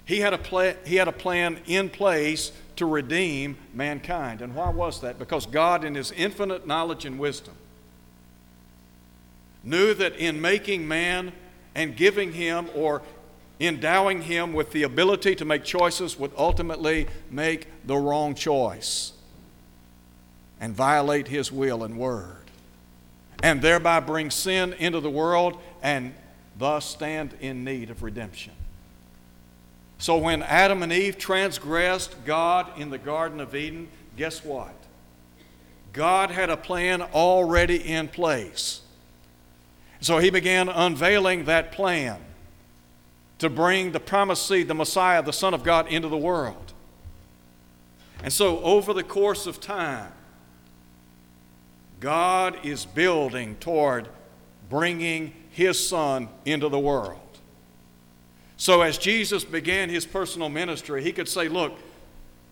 He 0.04 0.20
had, 0.20 0.34
a 0.34 0.76
he 0.84 0.96
had 0.96 1.08
a 1.08 1.12
plan 1.12 1.58
in 1.66 1.90
place 1.90 2.52
to 2.76 2.86
redeem 2.86 3.56
mankind. 3.74 4.40
And 4.40 4.54
why 4.54 4.70
was 4.70 5.00
that? 5.00 5.18
Because 5.18 5.46
God, 5.46 5.84
in 5.84 5.94
His 5.94 6.12
infinite 6.12 6.66
knowledge 6.66 7.04
and 7.04 7.18
wisdom, 7.18 7.54
knew 9.66 9.92
that 9.94 10.16
in 10.16 10.40
making 10.40 10.88
man 10.88 11.32
and 11.74 11.94
giving 11.96 12.32
him 12.32 12.68
or 12.74 13.02
endowing 13.60 14.22
him 14.22 14.52
with 14.52 14.70
the 14.72 14.84
ability 14.84 15.34
to 15.34 15.44
make 15.44 15.64
choices 15.64 16.18
would 16.18 16.32
ultimately 16.38 17.06
make 17.30 17.66
the 17.84 17.96
wrong 17.96 18.34
choice 18.34 19.12
and 20.60 20.74
violate 20.74 21.28
his 21.28 21.50
will 21.52 21.84
and 21.84 21.98
word, 21.98 22.50
and 23.42 23.60
thereby 23.60 24.00
bring 24.00 24.30
sin 24.30 24.72
into 24.74 25.00
the 25.00 25.10
world 25.10 25.58
and 25.82 26.14
thus 26.58 26.86
stand 26.86 27.34
in 27.40 27.64
need 27.64 27.90
of 27.90 28.02
redemption. 28.02 28.54
So 29.98 30.18
when 30.18 30.42
Adam 30.42 30.82
and 30.82 30.92
Eve 30.92 31.18
transgressed 31.18 32.24
God 32.24 32.78
in 32.78 32.90
the 32.90 32.98
Garden 32.98 33.40
of 33.40 33.54
Eden, 33.54 33.88
guess 34.16 34.44
what? 34.44 34.74
God 35.92 36.30
had 36.30 36.50
a 36.50 36.56
plan 36.56 37.02
already 37.02 37.76
in 37.76 38.08
place. 38.08 38.82
So 40.00 40.18
he 40.18 40.30
began 40.30 40.68
unveiling 40.68 41.44
that 41.46 41.72
plan 41.72 42.20
to 43.38 43.50
bring 43.50 43.92
the 43.92 44.00
promised 44.00 44.46
seed, 44.46 44.68
the 44.68 44.74
Messiah, 44.74 45.22
the 45.22 45.32
Son 45.32 45.54
of 45.54 45.62
God, 45.62 45.88
into 45.88 46.08
the 46.08 46.16
world. 46.16 46.72
And 48.22 48.32
so, 48.32 48.60
over 48.60 48.94
the 48.94 49.02
course 49.02 49.46
of 49.46 49.60
time, 49.60 50.12
God 52.00 52.58
is 52.64 52.84
building 52.84 53.56
toward 53.56 54.08
bringing 54.68 55.32
his 55.50 55.88
son 55.88 56.28
into 56.44 56.68
the 56.68 56.78
world. 56.78 57.20
So, 58.56 58.80
as 58.80 58.96
Jesus 58.96 59.44
began 59.44 59.90
his 59.90 60.06
personal 60.06 60.48
ministry, 60.48 61.02
he 61.02 61.12
could 61.12 61.28
say, 61.28 61.48
Look, 61.48 61.78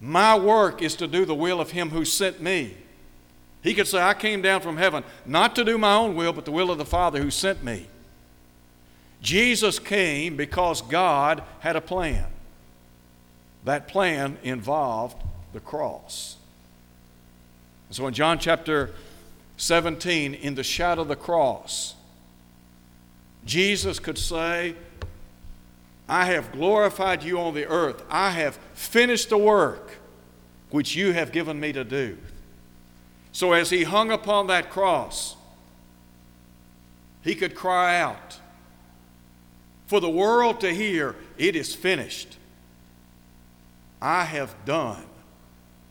my 0.00 0.38
work 0.38 0.83
is 0.83 0.96
to 0.96 1.07
do 1.07 1.24
the 1.24 1.35
will 1.35 1.61
of 1.61 1.70
him 1.70 1.90
who 1.90 2.04
sent 2.04 2.42
me. 2.42 2.76
He 3.64 3.72
could 3.72 3.88
say, 3.88 4.00
I 4.00 4.12
came 4.12 4.42
down 4.42 4.61
from 4.61 4.77
heaven 4.77 5.03
not 5.24 5.57
to 5.57 5.64
do 5.64 5.79
my 5.79 5.94
own 5.94 6.14
will, 6.14 6.35
but 6.35 6.44
the 6.44 6.53
will 6.53 6.70
of 6.70 6.77
the 6.77 6.85
Father 6.85 7.20
who 7.20 7.31
sent 7.31 7.64
me. 7.64 7.87
Jesus 9.22 9.79
came 9.79 10.37
because 10.37 10.83
God 10.83 11.42
had 11.61 11.74
a 11.74 11.81
plan. 11.81 12.27
That 13.64 13.88
plan 13.88 14.37
involved 14.42 15.16
the 15.55 15.61
cross. 15.61 16.37
So 17.88 18.07
in 18.07 18.12
John 18.12 18.38
chapter 18.38 18.90
17, 19.57 20.35
in 20.35 20.57
the 20.57 20.62
shadow 20.62 21.00
of 21.00 21.09
the 21.09 21.16
cross, 21.16 21.94
Jesus 23.46 23.98
could 23.98 24.18
say, 24.18 24.74
I 26.07 26.27
have 26.27 26.53
glorified 26.53 27.22
you 27.22 27.40
on 27.40 27.55
the 27.55 27.66
earth. 27.66 28.03
I 28.11 28.29
have 28.31 28.57
finished 28.74 29.31
the 29.31 29.38
work 29.38 30.00
which 30.68 30.94
you 30.94 31.14
have 31.14 31.33
given 31.33 31.59
me 31.59 31.72
to 31.72 31.83
do. 31.83 32.18
So 33.35 33.53
as 33.53 33.70
he 33.70 33.83
hung 33.83 34.12
upon 34.12 34.47
that 34.47 34.70
cross, 34.70 35.35
he 37.23 37.35
could 37.35 37.57
cry 37.57 37.99
out 37.99 38.38
for 39.87 40.01
the 40.01 40.09
world 40.09 40.61
to 40.61 40.73
hear, 40.73 41.16
It 41.37 41.57
is 41.57 41.75
finished. 41.75 42.38
I 44.01 44.25
have 44.25 44.55
done 44.64 45.05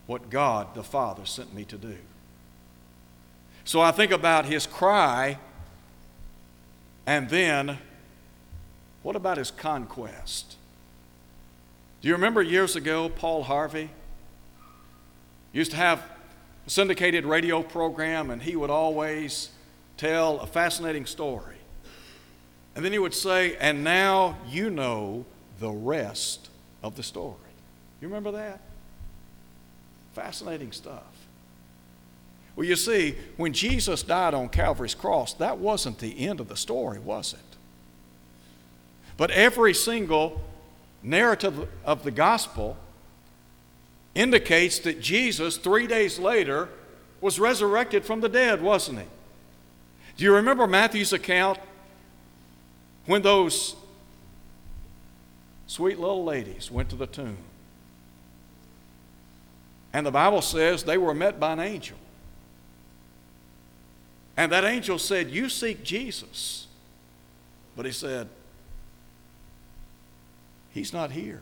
what 0.08 0.30
God 0.30 0.74
the 0.74 0.84
Father 0.84 1.26
sent 1.26 1.54
me 1.54 1.66
to 1.66 1.78
do. 1.78 1.98
So 3.66 3.82
I 3.82 3.92
think 3.92 4.14
about 4.14 4.46
his 4.46 4.66
cry 4.66 5.38
and 7.06 7.30
then, 7.30 7.78
what 9.02 9.18
about 9.18 9.38
his 9.38 9.52
conquest? 9.52 10.56
Do 12.02 12.08
you 12.08 12.14
remember 12.14 12.42
years 12.42 12.78
ago, 12.78 13.10
Paul 13.10 13.44
Harvey 13.44 13.90
used 15.52 15.72
to 15.72 15.78
have 15.78 16.13
syndicated 16.68 17.26
radio 17.26 17.62
program, 17.62 18.30
and 18.30 18.42
he 18.42 18.56
would 18.56 18.70
always 18.70 19.50
tell 19.98 20.40
a 20.40 20.48
fascinating 20.48 21.06
story. 21.06 21.58
And 22.76 22.84
then 22.84 22.92
he 22.92 23.00
would 23.00 23.14
say, 23.14 23.56
And 23.58 23.84
now 23.84 24.38
you 24.48 24.70
know 24.70 25.26
the 25.60 25.70
rest 25.70 26.50
of 26.82 26.96
the 26.96 27.04
story. 27.04 27.38
You 28.02 28.08
remember 28.08 28.32
that? 28.32 28.60
Fascinating 30.14 30.72
stuff. 30.72 31.04
Well, 32.56 32.68
you 32.68 32.76
see, 32.76 33.16
when 33.38 33.54
Jesus 33.54 34.04
died 34.04 34.34
on 34.34 34.50
Calvary's 34.50 34.94
cross, 34.94 35.34
that 35.36 35.58
wasn't 35.58 36.00
the 36.00 36.28
end 36.28 36.40
of 36.40 36.50
the 36.50 36.56
story, 36.56 37.00
was 37.00 37.34
it? 37.34 37.58
But 39.18 39.32
every 39.32 39.74
single 39.74 40.42
narrative 41.02 41.68
of 41.84 42.04
the 42.04 42.12
gospel 42.12 42.78
indicates 44.16 44.80
that 44.80 45.02
Jesus, 45.02 45.58
three 45.58 45.88
days 45.88 46.20
later, 46.20 46.70
was 47.22 47.40
resurrected 47.40 48.06
from 48.06 48.22
the 48.22 48.30
dead, 48.30 48.62
wasn't 48.62 49.00
he? 49.00 49.06
Do 50.18 50.24
you 50.24 50.36
remember 50.36 50.68
Matthew's 50.68 51.14
account 51.14 51.58
when 53.06 53.22
those 53.22 53.76
sweet 55.66 56.00
little 56.00 56.24
ladies 56.24 56.70
went 56.70 56.90
to 56.90 56.96
the 56.96 57.08
tomb? 57.08 57.38
And 59.92 60.06
the 60.06 60.12
Bible 60.12 60.42
says 60.42 60.84
they 60.84 60.98
were 60.98 61.14
met 61.14 61.40
by 61.40 61.54
an 61.54 61.60
angel. 61.60 61.98
And 64.36 64.52
that 64.52 64.64
angel 64.64 64.98
said, 64.98 65.30
You 65.30 65.50
seek 65.50 65.84
Jesus. 65.84 66.68
But 67.76 67.86
he 67.86 67.92
said, 67.92 68.28
He's 70.72 70.92
not 70.92 71.12
here. 71.12 71.42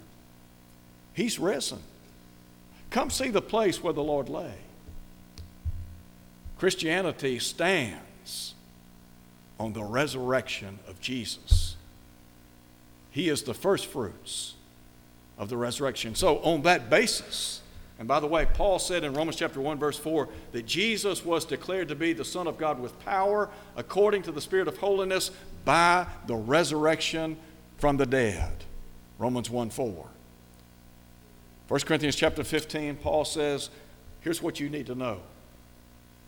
He's 1.13 1.39
risen. 1.39 1.79
Come 2.91 3.09
see 3.09 3.29
the 3.29 3.41
place 3.41 3.81
where 3.81 3.93
the 3.93 4.03
Lord 4.03 4.29
lay. 4.29 4.53
Christianity 6.59 7.39
stands 7.39 8.53
on 9.59 9.73
the 9.73 9.83
resurrection 9.83 10.77
of 10.87 11.01
Jesus. 11.01 11.75
He 13.09 13.29
is 13.29 13.43
the 13.43 13.53
first 13.53 13.87
fruits 13.87 14.53
of 15.37 15.49
the 15.49 15.57
resurrection. 15.57 16.13
So, 16.15 16.37
on 16.39 16.61
that 16.63 16.89
basis, 16.89 17.61
and 17.97 18.07
by 18.07 18.19
the 18.19 18.27
way, 18.27 18.45
Paul 18.45 18.79
said 18.79 19.03
in 19.03 19.13
Romans 19.13 19.37
chapter 19.37 19.61
1 19.61 19.79
verse 19.79 19.97
4 19.97 20.27
that 20.51 20.65
Jesus 20.65 21.23
was 21.25 21.45
declared 21.45 21.87
to 21.87 21.95
be 21.95 22.13
the 22.13 22.25
son 22.25 22.47
of 22.47 22.57
God 22.57 22.79
with 22.79 22.99
power 23.05 23.49
according 23.75 24.23
to 24.23 24.31
the 24.31 24.41
spirit 24.41 24.67
of 24.67 24.77
holiness 24.77 25.31
by 25.65 26.07
the 26.27 26.35
resurrection 26.35 27.37
from 27.77 27.97
the 27.97 28.05
dead. 28.05 28.51
Romans 29.17 29.49
1 29.49 29.69
4. 29.69 30.07
1 31.71 31.79
Corinthians 31.83 32.17
chapter 32.17 32.43
15 32.43 32.97
Paul 32.97 33.23
says, 33.23 33.69
here's 34.19 34.41
what 34.41 34.59
you 34.59 34.69
need 34.69 34.87
to 34.87 34.93
know. 34.93 35.21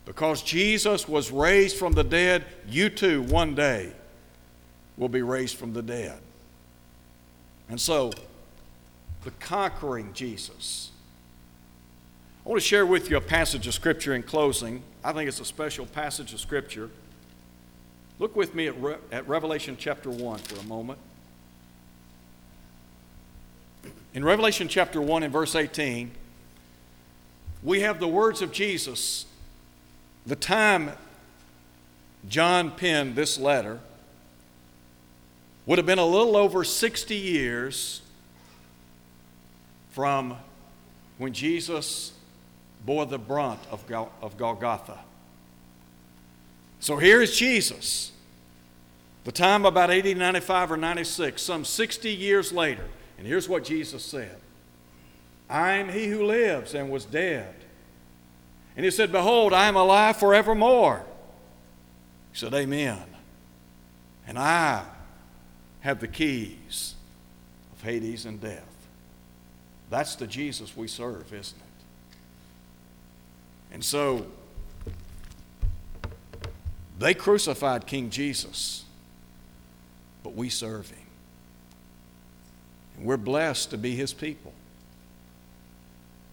Because 0.06 0.42
Jesus 0.42 1.06
was 1.06 1.30
raised 1.30 1.76
from 1.76 1.92
the 1.92 2.02
dead, 2.02 2.46
you 2.66 2.88
too, 2.88 3.20
one 3.24 3.54
day, 3.54 3.92
will 4.96 5.10
be 5.10 5.20
raised 5.20 5.58
from 5.58 5.74
the 5.74 5.82
dead. 5.82 6.18
And 7.68 7.78
so, 7.78 8.10
the 9.24 9.32
conquering 9.32 10.14
Jesus. 10.14 10.92
I 12.46 12.48
want 12.48 12.62
to 12.62 12.66
share 12.66 12.86
with 12.86 13.10
you 13.10 13.18
a 13.18 13.20
passage 13.20 13.66
of 13.66 13.74
Scripture 13.74 14.14
in 14.14 14.22
closing. 14.22 14.82
I 15.04 15.12
think 15.12 15.28
it's 15.28 15.40
a 15.40 15.44
special 15.44 15.84
passage 15.84 16.32
of 16.32 16.40
Scripture. 16.40 16.88
Look 18.18 18.34
with 18.34 18.54
me 18.54 18.68
at, 18.68 18.80
Re- 18.80 18.96
at 19.12 19.28
Revelation 19.28 19.76
chapter 19.78 20.08
1 20.08 20.38
for 20.38 20.58
a 20.58 20.64
moment. 20.64 20.98
In 24.14 24.24
Revelation 24.24 24.68
chapter 24.68 25.02
1 25.02 25.24
and 25.24 25.32
verse 25.32 25.56
18, 25.56 26.12
we 27.64 27.80
have 27.80 27.98
the 27.98 28.06
words 28.06 28.42
of 28.42 28.52
Jesus. 28.52 29.26
The 30.24 30.36
time 30.36 30.92
John 32.28 32.70
penned 32.70 33.16
this 33.16 33.40
letter 33.40 33.80
would 35.66 35.78
have 35.78 35.86
been 35.86 35.98
a 35.98 36.06
little 36.06 36.36
over 36.36 36.62
60 36.62 37.16
years 37.16 38.02
from 39.90 40.36
when 41.18 41.32
Jesus 41.32 42.12
bore 42.86 43.06
the 43.06 43.18
brunt 43.18 43.60
of, 43.68 43.90
of 44.22 44.36
Golgotha. 44.36 45.00
So 46.78 46.98
here 46.98 47.20
is 47.20 47.36
Jesus. 47.36 48.12
The 49.24 49.32
time 49.32 49.64
about 49.64 49.90
80, 49.90 50.14
95, 50.14 50.70
or 50.70 50.76
96, 50.76 51.42
some 51.42 51.64
60 51.64 52.10
years 52.10 52.52
later. 52.52 52.84
And 53.18 53.26
here's 53.26 53.48
what 53.48 53.64
Jesus 53.64 54.04
said 54.04 54.40
I 55.48 55.72
am 55.72 55.88
he 55.88 56.06
who 56.06 56.24
lives 56.24 56.74
and 56.74 56.90
was 56.90 57.04
dead. 57.04 57.54
And 58.76 58.84
he 58.84 58.90
said, 58.90 59.12
Behold, 59.12 59.52
I 59.52 59.66
am 59.68 59.76
alive 59.76 60.16
forevermore. 60.16 61.04
He 62.32 62.38
said, 62.38 62.54
Amen. 62.54 63.02
And 64.26 64.38
I 64.38 64.84
have 65.80 66.00
the 66.00 66.08
keys 66.08 66.94
of 67.74 67.82
Hades 67.82 68.24
and 68.24 68.40
death. 68.40 68.62
That's 69.90 70.16
the 70.16 70.26
Jesus 70.26 70.76
we 70.76 70.88
serve, 70.88 71.32
isn't 71.32 71.58
it? 71.58 71.84
And 73.74 73.84
so, 73.84 74.26
they 76.98 77.12
crucified 77.12 77.86
King 77.86 78.08
Jesus, 78.08 78.84
but 80.22 80.34
we 80.34 80.48
serve 80.48 80.90
him. 80.90 81.03
We're 83.04 83.18
blessed 83.18 83.70
to 83.70 83.78
be 83.78 83.94
his 83.94 84.14
people. 84.14 84.54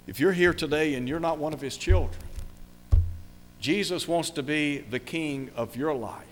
If 0.08 0.22
you're 0.22 0.32
here 0.32 0.54
today 0.54 0.96
and 0.96 1.08
you're 1.08 1.20
not 1.20 1.38
one 1.38 1.54
of 1.54 1.60
his 1.60 1.76
children, 1.76 2.24
Jesus 3.60 4.08
wants 4.08 4.30
to 4.32 4.42
be 4.42 4.78
the 4.78 4.98
king 4.98 5.52
of 5.56 5.76
your 5.76 5.94
life. 5.94 6.26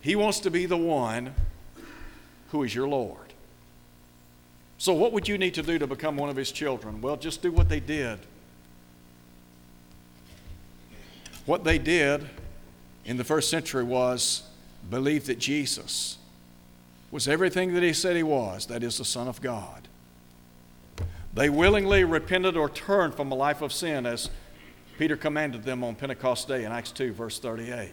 He 0.00 0.14
wants 0.14 0.38
to 0.40 0.50
be 0.50 0.64
the 0.64 0.76
one 0.76 1.34
who 2.52 2.62
is 2.62 2.72
your 2.72 2.88
Lord. 2.88 3.18
So, 4.78 4.94
what 4.94 5.12
would 5.12 5.28
you 5.28 5.36
need 5.36 5.54
to 5.54 5.62
do 5.62 5.78
to 5.78 5.86
become 5.88 6.16
one 6.16 6.30
of 6.30 6.36
his 6.36 6.52
children? 6.52 7.02
Well, 7.02 7.16
just 7.16 7.42
do 7.42 7.50
what 7.50 7.68
they 7.68 7.80
did. 7.80 8.18
What 11.46 11.64
they 11.64 11.78
did 11.78 12.26
in 13.04 13.16
the 13.16 13.24
first 13.24 13.50
century 13.50 13.84
was 13.84 14.44
believe 14.88 15.26
that 15.26 15.38
Jesus 15.38 16.16
was 17.10 17.26
everything 17.26 17.74
that 17.74 17.82
he 17.82 17.92
said 17.92 18.16
he 18.16 18.22
was, 18.22 18.66
that 18.66 18.82
is, 18.82 18.98
the 18.98 19.04
Son 19.04 19.28
of 19.28 19.40
God. 19.40 19.88
They 21.34 21.48
willingly 21.48 22.04
repented 22.04 22.56
or 22.56 22.68
turned 22.68 23.14
from 23.14 23.30
a 23.30 23.34
life 23.34 23.62
of 23.62 23.72
sin 23.72 24.06
as 24.06 24.30
Peter 24.98 25.16
commanded 25.16 25.62
them 25.62 25.82
on 25.82 25.94
Pentecost 25.94 26.48
Day 26.48 26.64
in 26.64 26.72
Acts 26.72 26.92
2, 26.92 27.12
verse 27.12 27.38
38. 27.38 27.90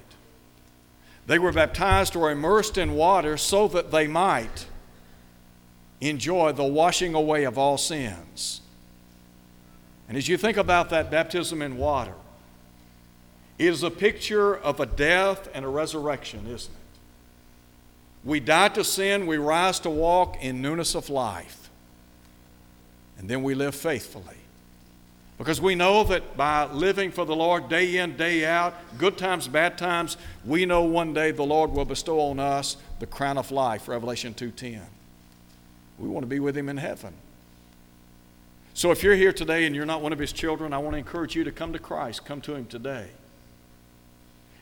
They 1.27 1.39
were 1.39 1.51
baptized 1.51 2.15
or 2.15 2.31
immersed 2.31 2.77
in 2.77 2.93
water 2.93 3.37
so 3.37 3.67
that 3.69 3.91
they 3.91 4.07
might 4.07 4.65
enjoy 5.99 6.51
the 6.51 6.63
washing 6.63 7.13
away 7.13 7.43
of 7.43 7.57
all 7.57 7.77
sins. 7.77 8.61
And 10.07 10.17
as 10.17 10.27
you 10.27 10.37
think 10.37 10.57
about 10.57 10.89
that 10.89 11.11
baptism 11.11 11.61
in 11.61 11.77
water, 11.77 12.13
it 13.57 13.67
is 13.67 13.83
a 13.83 13.91
picture 13.91 14.55
of 14.55 14.79
a 14.79 14.85
death 14.85 15.49
and 15.53 15.65
a 15.65 15.67
resurrection, 15.67 16.45
isn't 16.47 16.71
it? 16.71 16.86
We 18.27 18.41
die 18.41 18.67
to 18.69 18.83
sin, 18.83 19.25
we 19.25 19.37
rise 19.37 19.79
to 19.79 19.89
walk 19.89 20.43
in 20.43 20.61
newness 20.61 20.95
of 20.95 21.09
life, 21.09 21.69
and 23.17 23.29
then 23.29 23.41
we 23.41 23.55
live 23.55 23.73
faithfully. 23.73 24.35
Because 25.37 25.61
we 25.61 25.75
know 25.75 26.03
that 26.03 26.35
by 26.35 26.65
living 26.65 27.09
for 27.09 27.23
the 27.23 27.35
Lord 27.37 27.69
day 27.69 27.95
in, 27.95 28.17
day 28.17 28.43
out, 28.43 28.73
good 28.97 29.17
times, 29.17 29.47
bad 29.47 29.77
times, 29.77 30.17
we 30.43 30.65
know 30.65 30.83
one 30.83 31.13
day 31.13 31.31
the 31.31 31.45
Lord 31.45 31.71
will 31.71 31.85
bestow 31.85 32.19
on 32.19 32.37
us 32.37 32.75
the 32.99 33.05
crown 33.05 33.37
of 33.37 33.49
life, 33.49 33.87
Revelation 33.87 34.33
2:10. 34.33 34.81
We 35.97 36.09
want 36.09 36.23
to 36.23 36.27
be 36.27 36.41
with 36.41 36.57
him 36.57 36.67
in 36.67 36.75
heaven. 36.75 37.13
So 38.73 38.91
if 38.91 39.03
you're 39.03 39.15
here 39.15 39.31
today 39.31 39.65
and 39.65 39.73
you're 39.73 39.85
not 39.85 40.01
one 40.01 40.11
of 40.11 40.19
his 40.19 40.33
children, 40.33 40.73
I 40.73 40.79
want 40.79 40.95
to 40.95 40.97
encourage 40.97 41.33
you 41.33 41.45
to 41.45 41.51
come 41.53 41.71
to 41.71 41.79
Christ. 41.79 42.25
Come 42.25 42.41
to 42.41 42.55
him 42.55 42.65
today. 42.65 43.07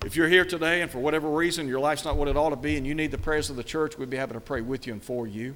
If 0.05 0.15
you're 0.15 0.29
here 0.29 0.45
today 0.45 0.83
and 0.83 0.91
for 0.91 0.99
whatever 0.99 1.27
reason 1.27 1.67
your 1.67 1.79
life's 1.79 2.05
not 2.05 2.15
what 2.15 2.27
it 2.27 2.37
ought 2.37 2.51
to 2.51 2.55
be 2.55 2.77
and 2.77 2.85
you 2.85 2.93
need 2.93 3.09
the 3.09 3.17
prayers 3.17 3.49
of 3.49 3.55
the 3.55 3.63
church, 3.63 3.97
we'd 3.97 4.11
be 4.11 4.17
happy 4.17 4.33
to 4.33 4.39
pray 4.39 4.61
with 4.61 4.85
you 4.85 4.93
and 4.93 5.01
for 5.01 5.25
you. 5.25 5.55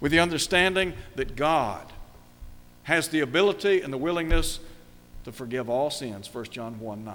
With 0.00 0.10
the 0.10 0.18
understanding 0.18 0.94
that 1.14 1.36
God 1.36 1.86
has 2.82 3.06
the 3.06 3.20
ability 3.20 3.82
and 3.82 3.92
the 3.92 3.98
willingness 3.98 4.58
to 5.22 5.30
forgive 5.30 5.70
all 5.70 5.90
sins, 5.90 6.28
1 6.34 6.46
John 6.46 6.80
1 6.80 7.04
9. 7.04 7.14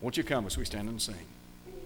Won't 0.00 0.16
you 0.16 0.24
come 0.24 0.46
as 0.46 0.58
we 0.58 0.64
stand 0.64 0.88
and 0.88 1.00
sing? 1.00 1.14